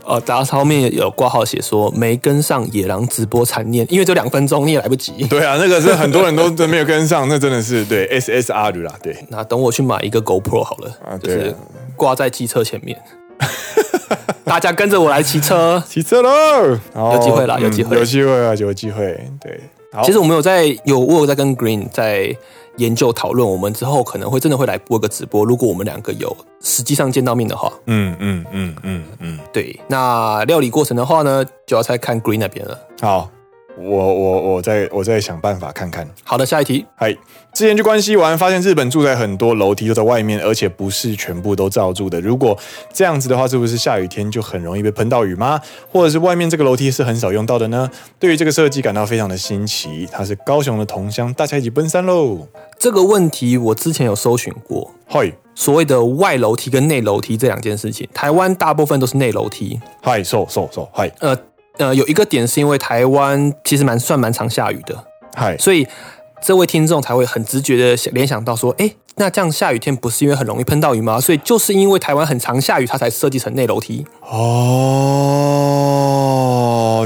[0.05, 5.11] 呃，大家后面有挂号写说没跟上野狼直播残念，因为这两分钟你也来不及。
[5.29, 8.93] 对啊，那个是很多人都都没有跟上， 那真的是对 SSR 啦。
[9.01, 11.55] 对，那等我去买一个 GoPro 好了，啊、就是
[11.95, 12.97] 挂在机车前面，
[14.45, 16.29] 大家跟着我来骑车，骑车喽！
[17.13, 19.27] 有机会啦，有机会，有机会啊，有机会。
[19.41, 19.59] 对，
[20.03, 22.35] 其实我们有在有我有在跟 Green 在。
[22.77, 25.43] 研究讨论，我们之后可能会真的会来播个直播。
[25.45, 29.79] 如果我们两个有实际上见到面的话，嗯嗯嗯嗯嗯，对。
[29.87, 32.79] 那料理过程的话呢，就要再看 Green 那边了。
[33.01, 33.29] 好。
[33.77, 36.07] 我我我再我再想办法看看。
[36.23, 36.85] 好的，下一题。
[36.95, 37.11] 嗨，
[37.53, 42.19] 之前去关西玩，发现日本住宅很多楼梯都在外面，而且不是全部都罩住的。
[42.21, 42.57] 如果
[42.93, 45.59] 这样子的话，是不是下雨天就很容易被喷到雨吗？
[45.91, 47.89] 或者是外面这个楼梯是很少用到的呢？
[48.17, 50.07] 对于这个设计感到非常的新奇。
[50.11, 52.47] 它是高雄的同乡，大家一起奔山喽。
[52.79, 54.91] 这个问题我之前有搜寻过。
[55.07, 59.79] 嗨，所谓的外楼梯跟内楼梯这两件事情，台湾大部分都是内楼梯。
[60.01, 61.37] 嗨，，so so so，，嗨，呃。
[61.77, 65.03] 呃，有一个点是因为台湾其实蛮算蛮常下雨的，
[65.35, 65.85] 嗨，所以
[66.41, 71.19] 这位听众才会很直觉的想联想到说，哎，那这样下雨天不是因为很容易喷到雨吗？
[71.19, 74.05] 所以就是因为台湾很常下雨，它才设计成内楼梯。
[74.21, 74.35] 哦，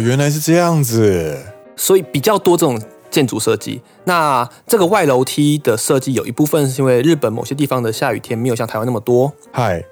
[0.03, 1.37] 原来是这样子，
[1.75, 3.81] 所以比较多这种建筑设计。
[4.03, 9.83] 那这个外楼梯的设计有一部分是因为日本某些地方的下雨天没有像台湾那么多，嗨。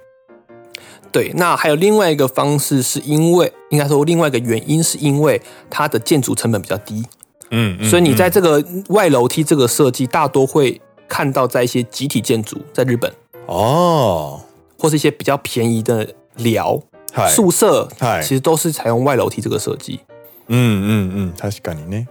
[1.11, 7.03] 对，那还有另外一个方式，是因为应该说另外一个原因，是因为它的建筑成本比较低，
[7.51, 13.11] 嗯，嗯，所以你在这个外楼梯这个设计，大多会看到在一些集体建筑，在日本
[13.47, 14.41] 哦，
[14.77, 16.79] 或是一些比较便宜的寮
[17.29, 17.87] 宿舍，
[18.21, 19.99] 其实都是采用外楼梯这个设计，
[20.47, 22.07] 嗯嗯嗯，它是干你呢？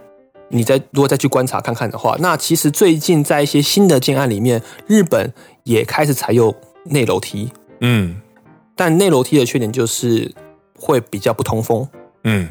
[0.49, 5.33] 你再如果再去观察看看的话，那其实最近在一些新的建案里面，日本
[5.63, 6.53] 也开始采用
[6.85, 8.21] 内楼梯，嗯。
[8.77, 10.31] 但内楼梯的缺点就是
[10.79, 11.85] 会比较不通风，
[12.23, 12.47] 嗯，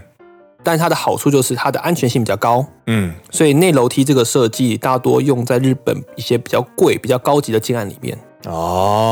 [0.65, 8.19] 但它的好处就是它的安全性比较高，嗯，所以内楼梯这个设计大多用在日本一些比较贵、比较高级的建案里面。
[8.47, 9.09] 哦，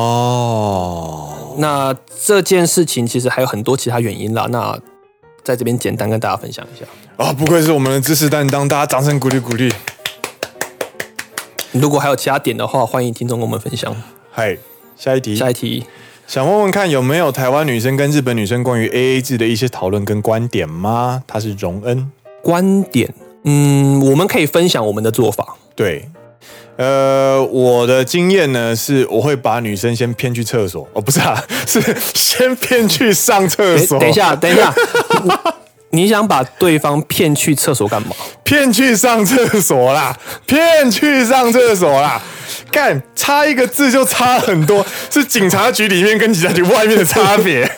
[1.59, 4.49] 那这件事情其实还有很多其他原因啦。
[4.51, 4.77] 那
[5.45, 6.85] 在这边简单跟大家分享一下。
[7.17, 9.73] 啊，不愧是我们的知识担当，大家掌声鼓励鼓励。
[11.71, 13.95] 如果还有其他点的话，欢迎听众跟我们分享。
[14.33, 14.59] 嗨，
[14.97, 15.85] 下一题，下一题。
[16.27, 21.23] 想问问看有没有台湾女生跟日本女生关于 AA 制的一些讨论跟观点吗？
[21.27, 22.11] 他是荣恩。
[22.43, 23.13] 观点，
[23.45, 25.57] 嗯，我们可以分享我们的做法。
[25.77, 26.09] 对，
[26.77, 30.89] 呃，我的经验呢是，我会把女生先骗去厕所。
[30.95, 31.81] 哦，不是啊，是
[32.15, 33.99] 先骗去上厕所。
[33.99, 34.75] 等一下，等一下。
[35.95, 38.15] 你想把对方骗去厕所干嘛？
[38.43, 40.17] 骗去上厕所啦！
[40.47, 42.21] 骗去上厕所啦！
[42.71, 47.67] 干，差一个字就差很多，是警察局里面跟警察局外面的差别。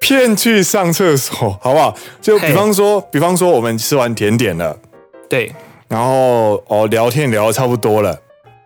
[0.00, 1.94] 骗去上厕所，好不好？
[2.22, 4.76] 就比方说，比方说，我们吃完甜点了，
[5.28, 5.52] 对，
[5.88, 8.18] 然后哦，聊天聊的差不多了，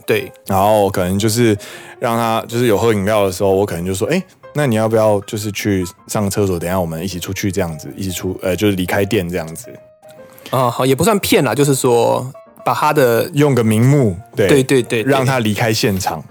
[0.06, 1.56] 对，然后可能就是
[1.98, 4.22] 让他就是有喝饮料的时候，我可能就说，哎。
[4.54, 6.58] 那你要不要就是去上个厕所？
[6.58, 9.68] 等一下我们一起出去这样子，一起出呃，就是离开店这样子。
[10.50, 12.30] 啊，好，也不算骗啦，就是说
[12.64, 16.22] 把他的用个名目，对对对对，让他离开现场。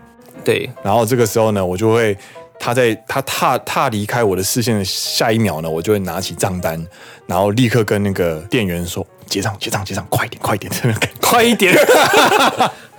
[0.43, 2.15] 对，然后这个时候呢，我就会
[2.59, 6.85] 他在他踏踏离开我的视线的下一秒呢，我就会拿起账单，
[7.25, 10.71] 然后立刻跟那个店员说结账结账结账，快一点快一点，
[11.19, 11.75] 快一点。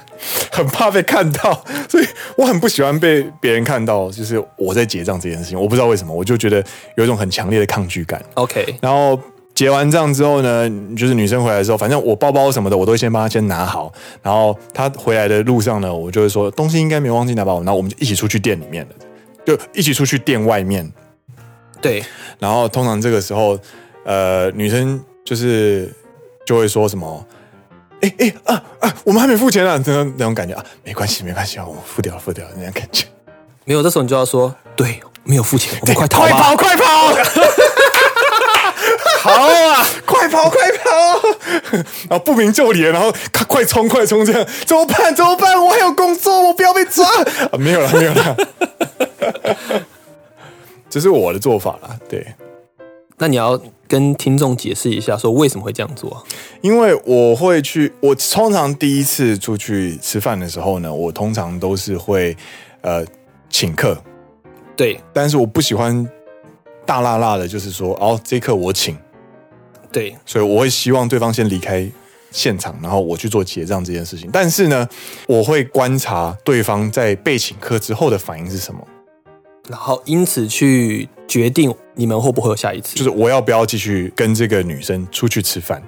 [0.51, 2.07] 很怕被看到，所以
[2.37, 5.61] 我很不喜欢被别人看到，就是我在结账这件事情。
[5.61, 6.62] 我不知道为什么，我就觉得
[6.97, 8.23] 有一种很强烈的抗拒感。
[8.35, 9.18] OK，然后
[9.55, 13.93] 结完账之后呢，就是女生回来的时候，反正我包包什么的，我都会先帮她先拿好。
[14.23, 18.91] 然后她回来的路上呢，我就会说东西应该没忘记拿吧，然后我们就一起出去店里面了，
[19.45, 20.91] 就一起出去店外面。
[21.81, 22.03] 对，
[22.39, 23.59] 然后通常这个时候，
[24.05, 25.93] 呃，女生就是
[26.47, 27.27] 就会说什么。
[28.03, 28.94] 哎哎啊啊！
[29.05, 33.07] 我们还没付钱啊，那种那种感觉啊，没关系没关系啊，我们付掉了付掉了那种感觉。
[33.64, 37.14] 没有，这时候你就要说，对，没有付钱，我们快逃快跑快跑！
[39.20, 40.90] 好 啊， 快跑快跑！
[42.11, 43.14] 然后不明就里，然后
[43.46, 45.57] 快冲快冲，这样怎么办怎么办？
[45.64, 47.07] 我还有工作，我不要被抓
[47.53, 47.57] 啊！
[47.57, 48.36] 没有了没有了，
[50.90, 52.26] 这是我的做法啦，对。
[53.18, 53.57] 那你要
[53.93, 56.24] 跟听众解释一下，说为什么会这样做？
[56.62, 62.34] 因为我会去，我通常第一次出去吃饭的时候呢，我通常都是会
[62.80, 63.05] 呃
[63.51, 64.03] 请客，
[64.74, 66.09] 对，但是我不喜欢
[66.86, 68.97] 大辣辣的，就是说哦，这客我请，
[69.93, 71.86] 对，所以我会希望对方先离开
[72.30, 74.30] 现场，然后我去做结账这件事情。
[74.32, 74.88] 但是呢，
[75.26, 78.80] 我会观察对方在被请客之后的反应是什么。
[79.68, 85.82] 然后因此去决定你们会不会有下一次，就是我要不要继续跟这个女生出去吃饭？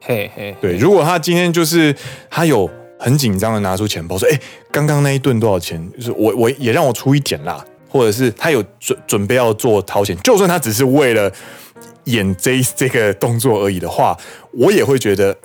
[0.00, 1.94] 嘿嘿，对，如果他今天就是
[2.30, 2.68] 他有
[2.98, 4.40] 很紧张的拿出钱包说，哎，
[4.70, 5.90] 刚刚那一顿多少钱？
[5.96, 11.32] 就是我我也让我出一点啦，或者是他有准准备要做掏钱，就算他只是为了
[12.04, 14.16] 演这这个动作而已的话，
[14.52, 15.36] 我也会觉得。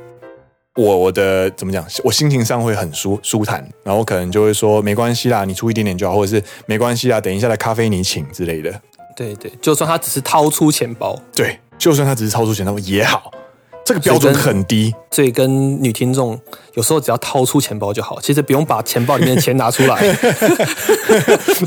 [0.75, 1.85] 我我的怎么讲？
[2.03, 8.71] 我心情上会很舒舒坦，然后可能就会说没关系啦，你出一点点就好，或者是没关系啦，等一下的咖啡你请之类的。
[9.15, 13.31] 对对，就算他只是掏出钱包，对，就算他只是掏出钱包也好，
[13.85, 14.93] 这个标准很低。
[15.11, 16.39] 所以跟女听众
[16.73, 20.01] 有时候只要掏出钱包就好，其实不用把钱包里面的钱拿出来。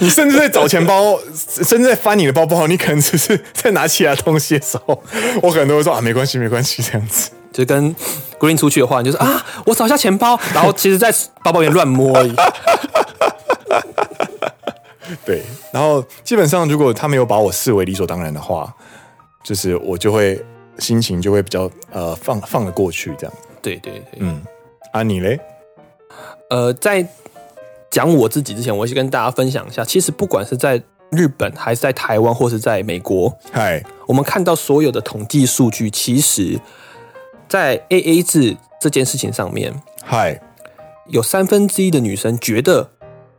[0.01, 5.01] 你 甚至在找钱包， 甚至在翻你的包包，你可能只是在拿其他东西的时候，
[5.43, 7.31] 我可能都会说啊，没关系，没关系，这样子。
[7.53, 7.95] 就跟
[8.39, 11.11] Green 出去的话，你就是啊，我找一下钱包，然后其实在
[11.43, 12.35] 包包里面乱摸而已。
[15.25, 15.43] 对，
[15.73, 18.75] 然后基本上如果他没有把我视为理所当然的话，
[19.45, 20.43] 就是我就会
[20.79, 23.35] 心情就会比较呃放放得过去这样。
[23.63, 24.43] 对对对，嗯，
[24.93, 25.39] 啊你嘞？
[26.51, 27.07] 呃，在
[27.91, 36.61] 讲我自己之前，我先跟大家分享一下，其实不管是在日本还是在台湾或是在美国，嗨，我们看到所有的统计数据，其实。
[37.49, 40.41] 在 AA 制这件事情上面，嗨，
[41.07, 42.91] 有三分之一的女生觉得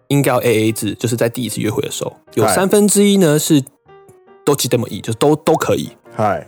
[0.07, 3.63] 应该要 AA 制，就是在第一次约会的时候，有三分之一呢是
[4.45, 6.45] 都记得么意，就是都都可以，嗨。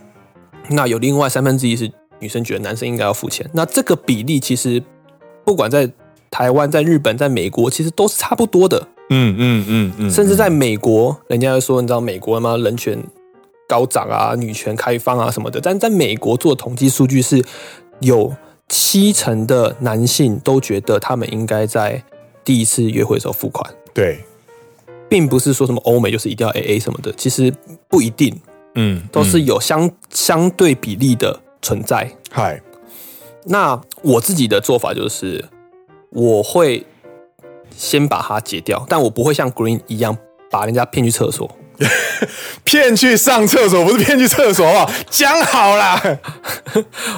[0.68, 4.82] 那有另外三分之一是女生觉得男生应该要付钱，那这个比例其实
[5.44, 5.90] 不管在
[6.30, 8.88] 台湾、在日本、在美国，其实都是差不多的。
[9.10, 12.56] 嗯嗯嗯嗯，甚至在美国，人家会说，你知道美国吗？
[12.56, 13.02] 人权。
[13.68, 17.40] 高涨啊，女权开放啊什么的，但在美国做统计数据是
[18.00, 18.34] 有
[18.68, 22.02] 七成的男性都觉得他们应该在
[22.50, 23.72] 第一次约会的时候付款。
[23.94, 24.18] 对，
[25.08, 27.54] 并不是说什么欧美就是一定要 AA 什么的，其实
[27.86, 28.36] 不一定，
[28.74, 32.10] 嗯，都是有相相对比例的存在。
[32.28, 32.60] 嗨，
[33.44, 35.44] 那我自己的做法就是
[36.10, 36.84] 我会
[37.76, 40.18] 先把它解掉，但我不会像 Green 一样
[40.50, 41.48] 把人家骗去厕所。
[42.64, 44.90] 骗去上厕所不是骗去厕所好不好？
[45.10, 46.00] 讲好啦，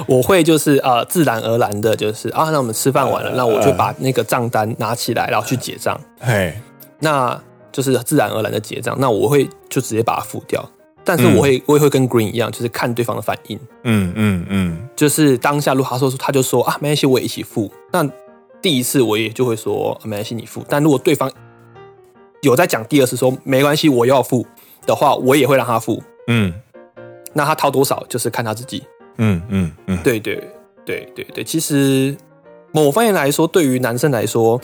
[0.07, 5.99] 我会就是呃自然而然的，就是啊，那我们吃饭完了，那我就把那个账单拿起来，然后去结账。
[6.19, 6.53] 嘿，
[6.99, 7.39] 那
[7.71, 8.95] 就是自然而然的结账。
[8.99, 10.63] 那我会就直接把它付掉，
[11.03, 13.59] 但是我会、嗯、我也会跟 Green 一样，就是看对方的反应。
[13.83, 17.71] 嗯嗯嗯，就是当下如果他说他就说啊没关系，我也一起付。
[17.91, 18.07] 那
[18.61, 20.65] 第一次我也就会说没关系，你付。
[20.69, 21.29] 但如果对方
[22.43, 24.45] 有在讲第二次说没关系，我要付
[24.85, 26.03] 的话，我也会让他付。
[26.27, 26.53] 嗯，
[27.33, 28.83] 那他掏多少就是看他自己。
[29.17, 30.35] 嗯嗯嗯，对对
[30.85, 32.15] 对对对，其实
[32.73, 34.59] 某方面来说，对于男生来说，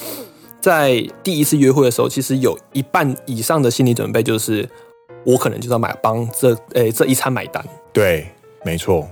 [0.60, 4.68] 在第一次约会的时候，其实有一半以上的心理准备就是，
[5.24, 7.64] 我可能就要买帮这诶这一餐买单。
[7.94, 8.28] 对，
[8.66, 9.08] 没错，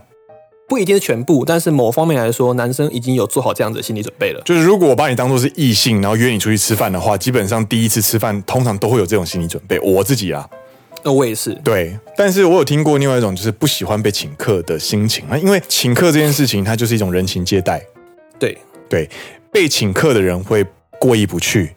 [0.67, 4.41] 不一定是全部，但是某方面来说，男生已经有做好这样子的心理准备了。
[4.43, 9.79] 就是如果我把你当做是异性，然后约你出去吃饭的话，基本上第一次吃饭通常都会有这种心理准备。
[9.79, 10.47] 我自己啊。
[11.03, 17.81] 那我也是，对，但是我有听过另外一种，就是不喜欢被请客的心情啊，因为请客这件事情，它就是一种人情接待，
[18.37, 18.57] 对
[18.89, 19.09] 对，
[19.49, 20.65] 被请客的人会
[20.99, 21.76] 过意不去，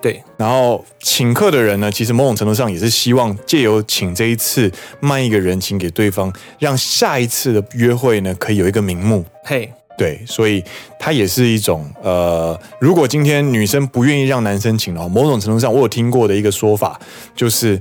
[0.00, 4.70] 对，然后请客的人呢，其实某种程度上也是希望借由请这一次
[5.00, 10.62] 卖一个人情给对方，让下一次的约会呢可以有一个名目，嘿对，所以
[10.98, 17.00] 它也是一种呃，如果今天女生不愿意让男生请的话，某种程度上我有听过的一个说法
[17.34, 17.80] 就是。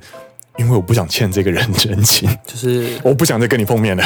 [0.59, 4.03] 因为我不想欠这个人真情，就是我不想再跟你碰面了。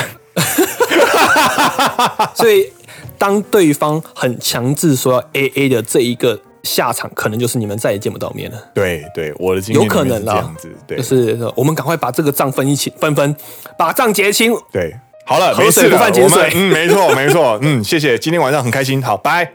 [2.35, 2.69] 所以，
[3.17, 8.57] 当对方很强制说要 A A 的这一个下场，可能就是你们再也见不到面了。
[8.73, 13.35] 对对，我的经验有可能这样子，对，就是我们赶快把这个账分一起分分，
[13.77, 14.53] 把账结清。
[14.71, 14.95] 对，
[15.25, 16.51] 好了，没事，不犯井水。
[16.53, 19.51] 嗯，没错没错，嗯， 谢谢，今天晚上很开心，好，拜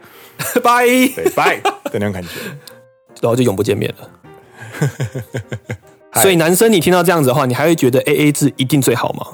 [0.63, 0.87] 拜
[1.35, 1.61] 拜，
[1.93, 2.29] 这种感觉，
[3.21, 4.11] 然后就永不见面了。
[6.23, 9.27] 所以男生，你听到这样子的话，你还会觉得 A A 制一定最好吗？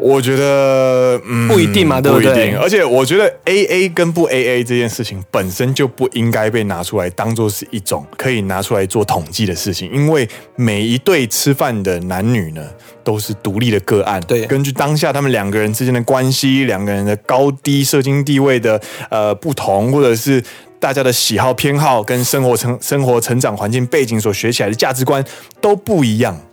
[0.00, 2.32] 我觉得，嗯，不一定嘛，对不对？
[2.32, 2.58] 不一定。
[2.58, 12.62] 而且我觉得 A A 跟不 A A 这件事情本身就不应该被拿出来当做是一种可以拿出来做统计的事情，因为每一对吃饭的男女呢，
[13.04, 14.20] 都是独立的个案。
[14.26, 18.80] 对，根据当下他们两个人之间的关系、两个人的高低、社经地位的
[19.10, 20.42] 呃不同，或者是。
[20.80, 25.22] 大家的喜好偏好跟生活成生活成长环境背景所学起来的价值观
[25.60, 26.49] 都不一样，对，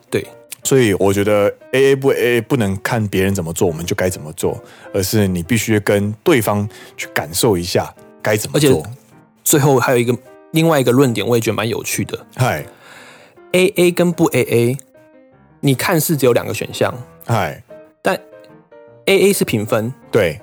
[0.68, 4.61] 所以我觉得 A A 不 A A 不能看别人怎么做我们就该怎么做，
[4.93, 8.86] 而是你必须跟对方去感受一下该怎么做。
[9.45, 10.13] 最后还有一个
[10.51, 12.20] 另外一个论点，我也觉得蛮有趣的。
[12.36, 12.65] 嗨
[13.53, 14.78] ，A A 跟不 A A，
[15.61, 16.93] 你看似只有两个选项，
[17.26, 17.63] 嗨，
[18.01, 18.20] 但
[19.05, 20.41] A A 是平分，对，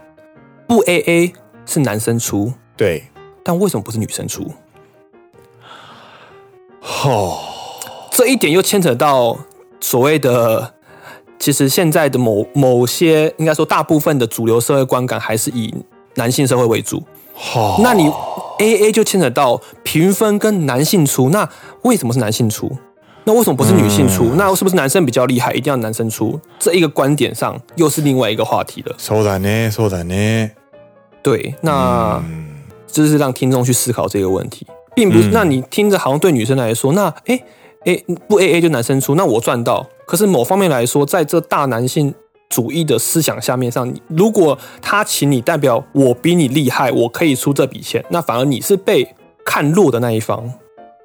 [0.66, 1.32] 不 A A
[1.66, 3.04] 是男生出，对。
[3.44, 4.50] 但为什么不是女生出？
[6.80, 7.40] 哦，
[8.10, 9.38] 这一点又牵扯到
[9.83, 10.73] 所谓的，
[11.37, 15.73] 其实现在的某某些，应该说大部分的主流社会观感还是以
[16.15, 17.03] 男性社会为主。
[17.55, 18.09] 哦，那你
[18.59, 21.49] AA 就牵扯到平分跟男性出，那
[21.83, 22.71] 为什么是男性出？
[23.23, 24.25] 那为什么不是女性出？
[24.31, 26.39] 嗯，那是不是男生比较厉害，一定要男生出？
[26.59, 28.95] 这一个观点上又是另外一个话题了。
[28.97, 30.51] そうだね，そうだね。
[31.21, 32.21] 对，那。
[32.25, 32.47] 嗯
[32.91, 34.65] 就是让听众去思考这个问题，
[34.95, 35.29] 并不是。
[35.31, 37.39] 那你听着好像对女生来说，那哎
[37.84, 39.86] 哎不 A A 就男生出，那我赚到。
[40.06, 42.14] 可是某方面来说，在这大男性
[42.48, 49.14] 主义的思想下面上，如果他请你，代表我比你厉害，我可以出这笔钱，那反而你是被
[49.44, 50.44] 看弱的那一方。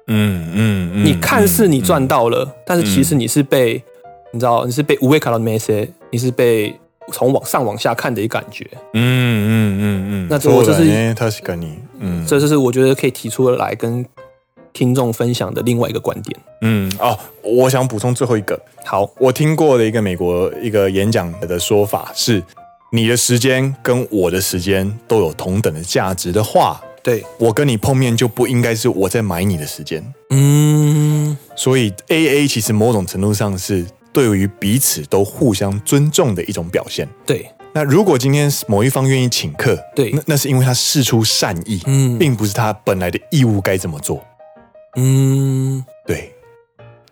[0.08, 3.82] 嗯嗯嗯，你看似你赚到了，但是其实你是被，
[4.32, 6.78] 你知道你是被无畏卡到没些，你是被。
[7.12, 8.64] 从往上往下看的一个感觉，
[8.94, 14.06] 嗯嗯嗯嗯，那这我就是他是跟你，嗯，这就是我觉得可以提出来跟
[14.72, 22.42] 听众分享的另外一个观点，嗯哦，我想补充最后一个，好，我听过的一个美国一个演讲的说法是，
[22.92, 33.86] 你的时间跟我的时间都有同等的价值的话，对，我跟你碰面就不应该是我在买你的时间，嗯，所以 AA 其实某种程度上是。
[34.12, 37.06] 对于彼此都互相尊重的一种表现。
[37.24, 44.20] 对，那如果今天某一方愿意请客，对，那那是因为他事出善意，嗯，并不是他本来的义务该这么做。
[44.96, 46.34] 嗯，对。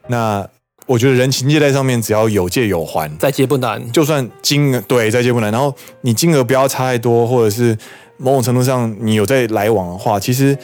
[0.06, 0.48] 那
[0.86, 3.90] 我觉得人情借贷上面只要有借有还，再借不难。
[3.92, 7.76] 就算金额对再借不难，然后你金额不要差太多，或者是
[8.16, 10.56] 某种程度上你有在来往的话，其实。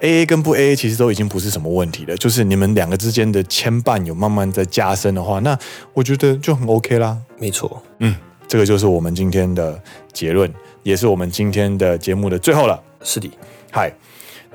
[0.00, 5.58] A A 跟不 A A 其实都已经不是什么问题了，就是你们两个之间的牵绊有慢慢在加深的话，那
[5.94, 7.16] 我觉得就很 OK 啦。
[7.38, 8.14] 没错，嗯，
[8.46, 9.82] 这个就是我们今天的
[10.12, 12.78] 结论，也是我们今天的节目的最后了。
[13.02, 13.30] 是的，
[13.72, 13.90] 嗨，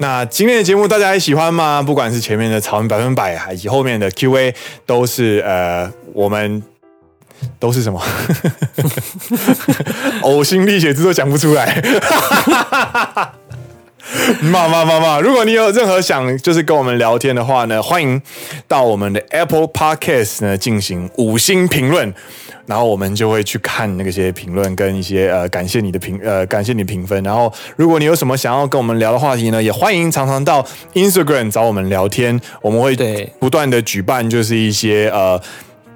[0.01, 1.79] 那今天的节目大家还喜欢吗？
[1.79, 6.63] 不管是前面的草莓百分百，还是后面的 Q A，都是呃，我们
[7.59, 8.01] 都是什么？
[10.23, 11.79] 呕心沥血之都讲不出来。
[14.41, 15.19] 嘛嘛嘛嘛！
[15.21, 18.19] 如果你有任何想就是跟我们聊天的话呢，欢迎
[18.67, 22.11] 到我们的 Apple Podcast 呢进行五星评论，
[22.71, 27.21] 然后我们就会去看那些评论跟一些呃感谢你的评呃感谢你评分。
[27.21, 32.95] 然后如果你有什么想要跟我们聊的话题呢，也欢迎常常到 Instagram 找我们聊天，我们会
[33.39, 35.37] 不断的举办就是一些呃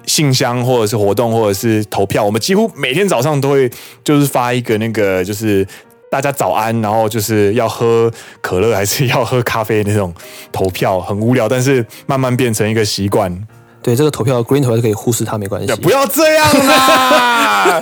[0.04, 3.70] 信箱或者是活动或者是投票，我们几乎每天早上都会
[4.04, 5.66] 就是发一个那个就是。
[6.08, 8.10] 大家早安，然后就是要喝
[8.40, 10.14] 可乐还是要喝咖啡那种
[10.52, 13.46] 投票，很无聊，但是慢慢变成一个习惯。
[13.86, 15.72] 对，这个投票，Green 投票是可以忽视它，没关系。
[15.76, 17.80] 不要这样啦！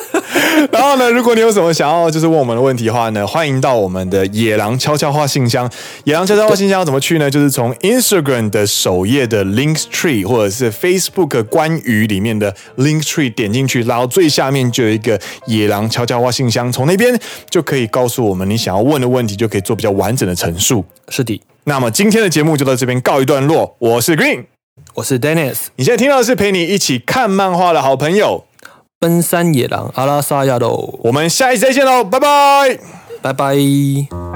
[0.72, 5.70] 然后呢，如果你有什么想要就是问我们的问题的话呢，欢迎到我们的野狼悄悄话信箱。
[6.04, 7.30] 野狼悄悄话信箱要怎么去呢？
[7.30, 17.20] 就是从 Instagram 的首页的 Link Tree，或者是 Facebook 关于里面的 Link Tree 点进去，然后最下面就有一个野狼悄悄话信箱，从那边
[17.50, 20.82] 就可以告诉我们你想要问的问题，就可以做比较完整的陈述。
[21.10, 21.38] 是的。
[21.64, 23.76] 那么今天的节目就到这边告一段落。
[23.78, 24.53] 我是 Green。
[24.94, 28.44] 我是 Dennis，你现在听到的是陪你一起看漫画的好朋友——
[29.00, 30.98] 奔山野狼阿拉萨亚喽。
[31.02, 32.78] 我们下一期再见喽，拜拜，
[33.20, 34.33] 拜拜。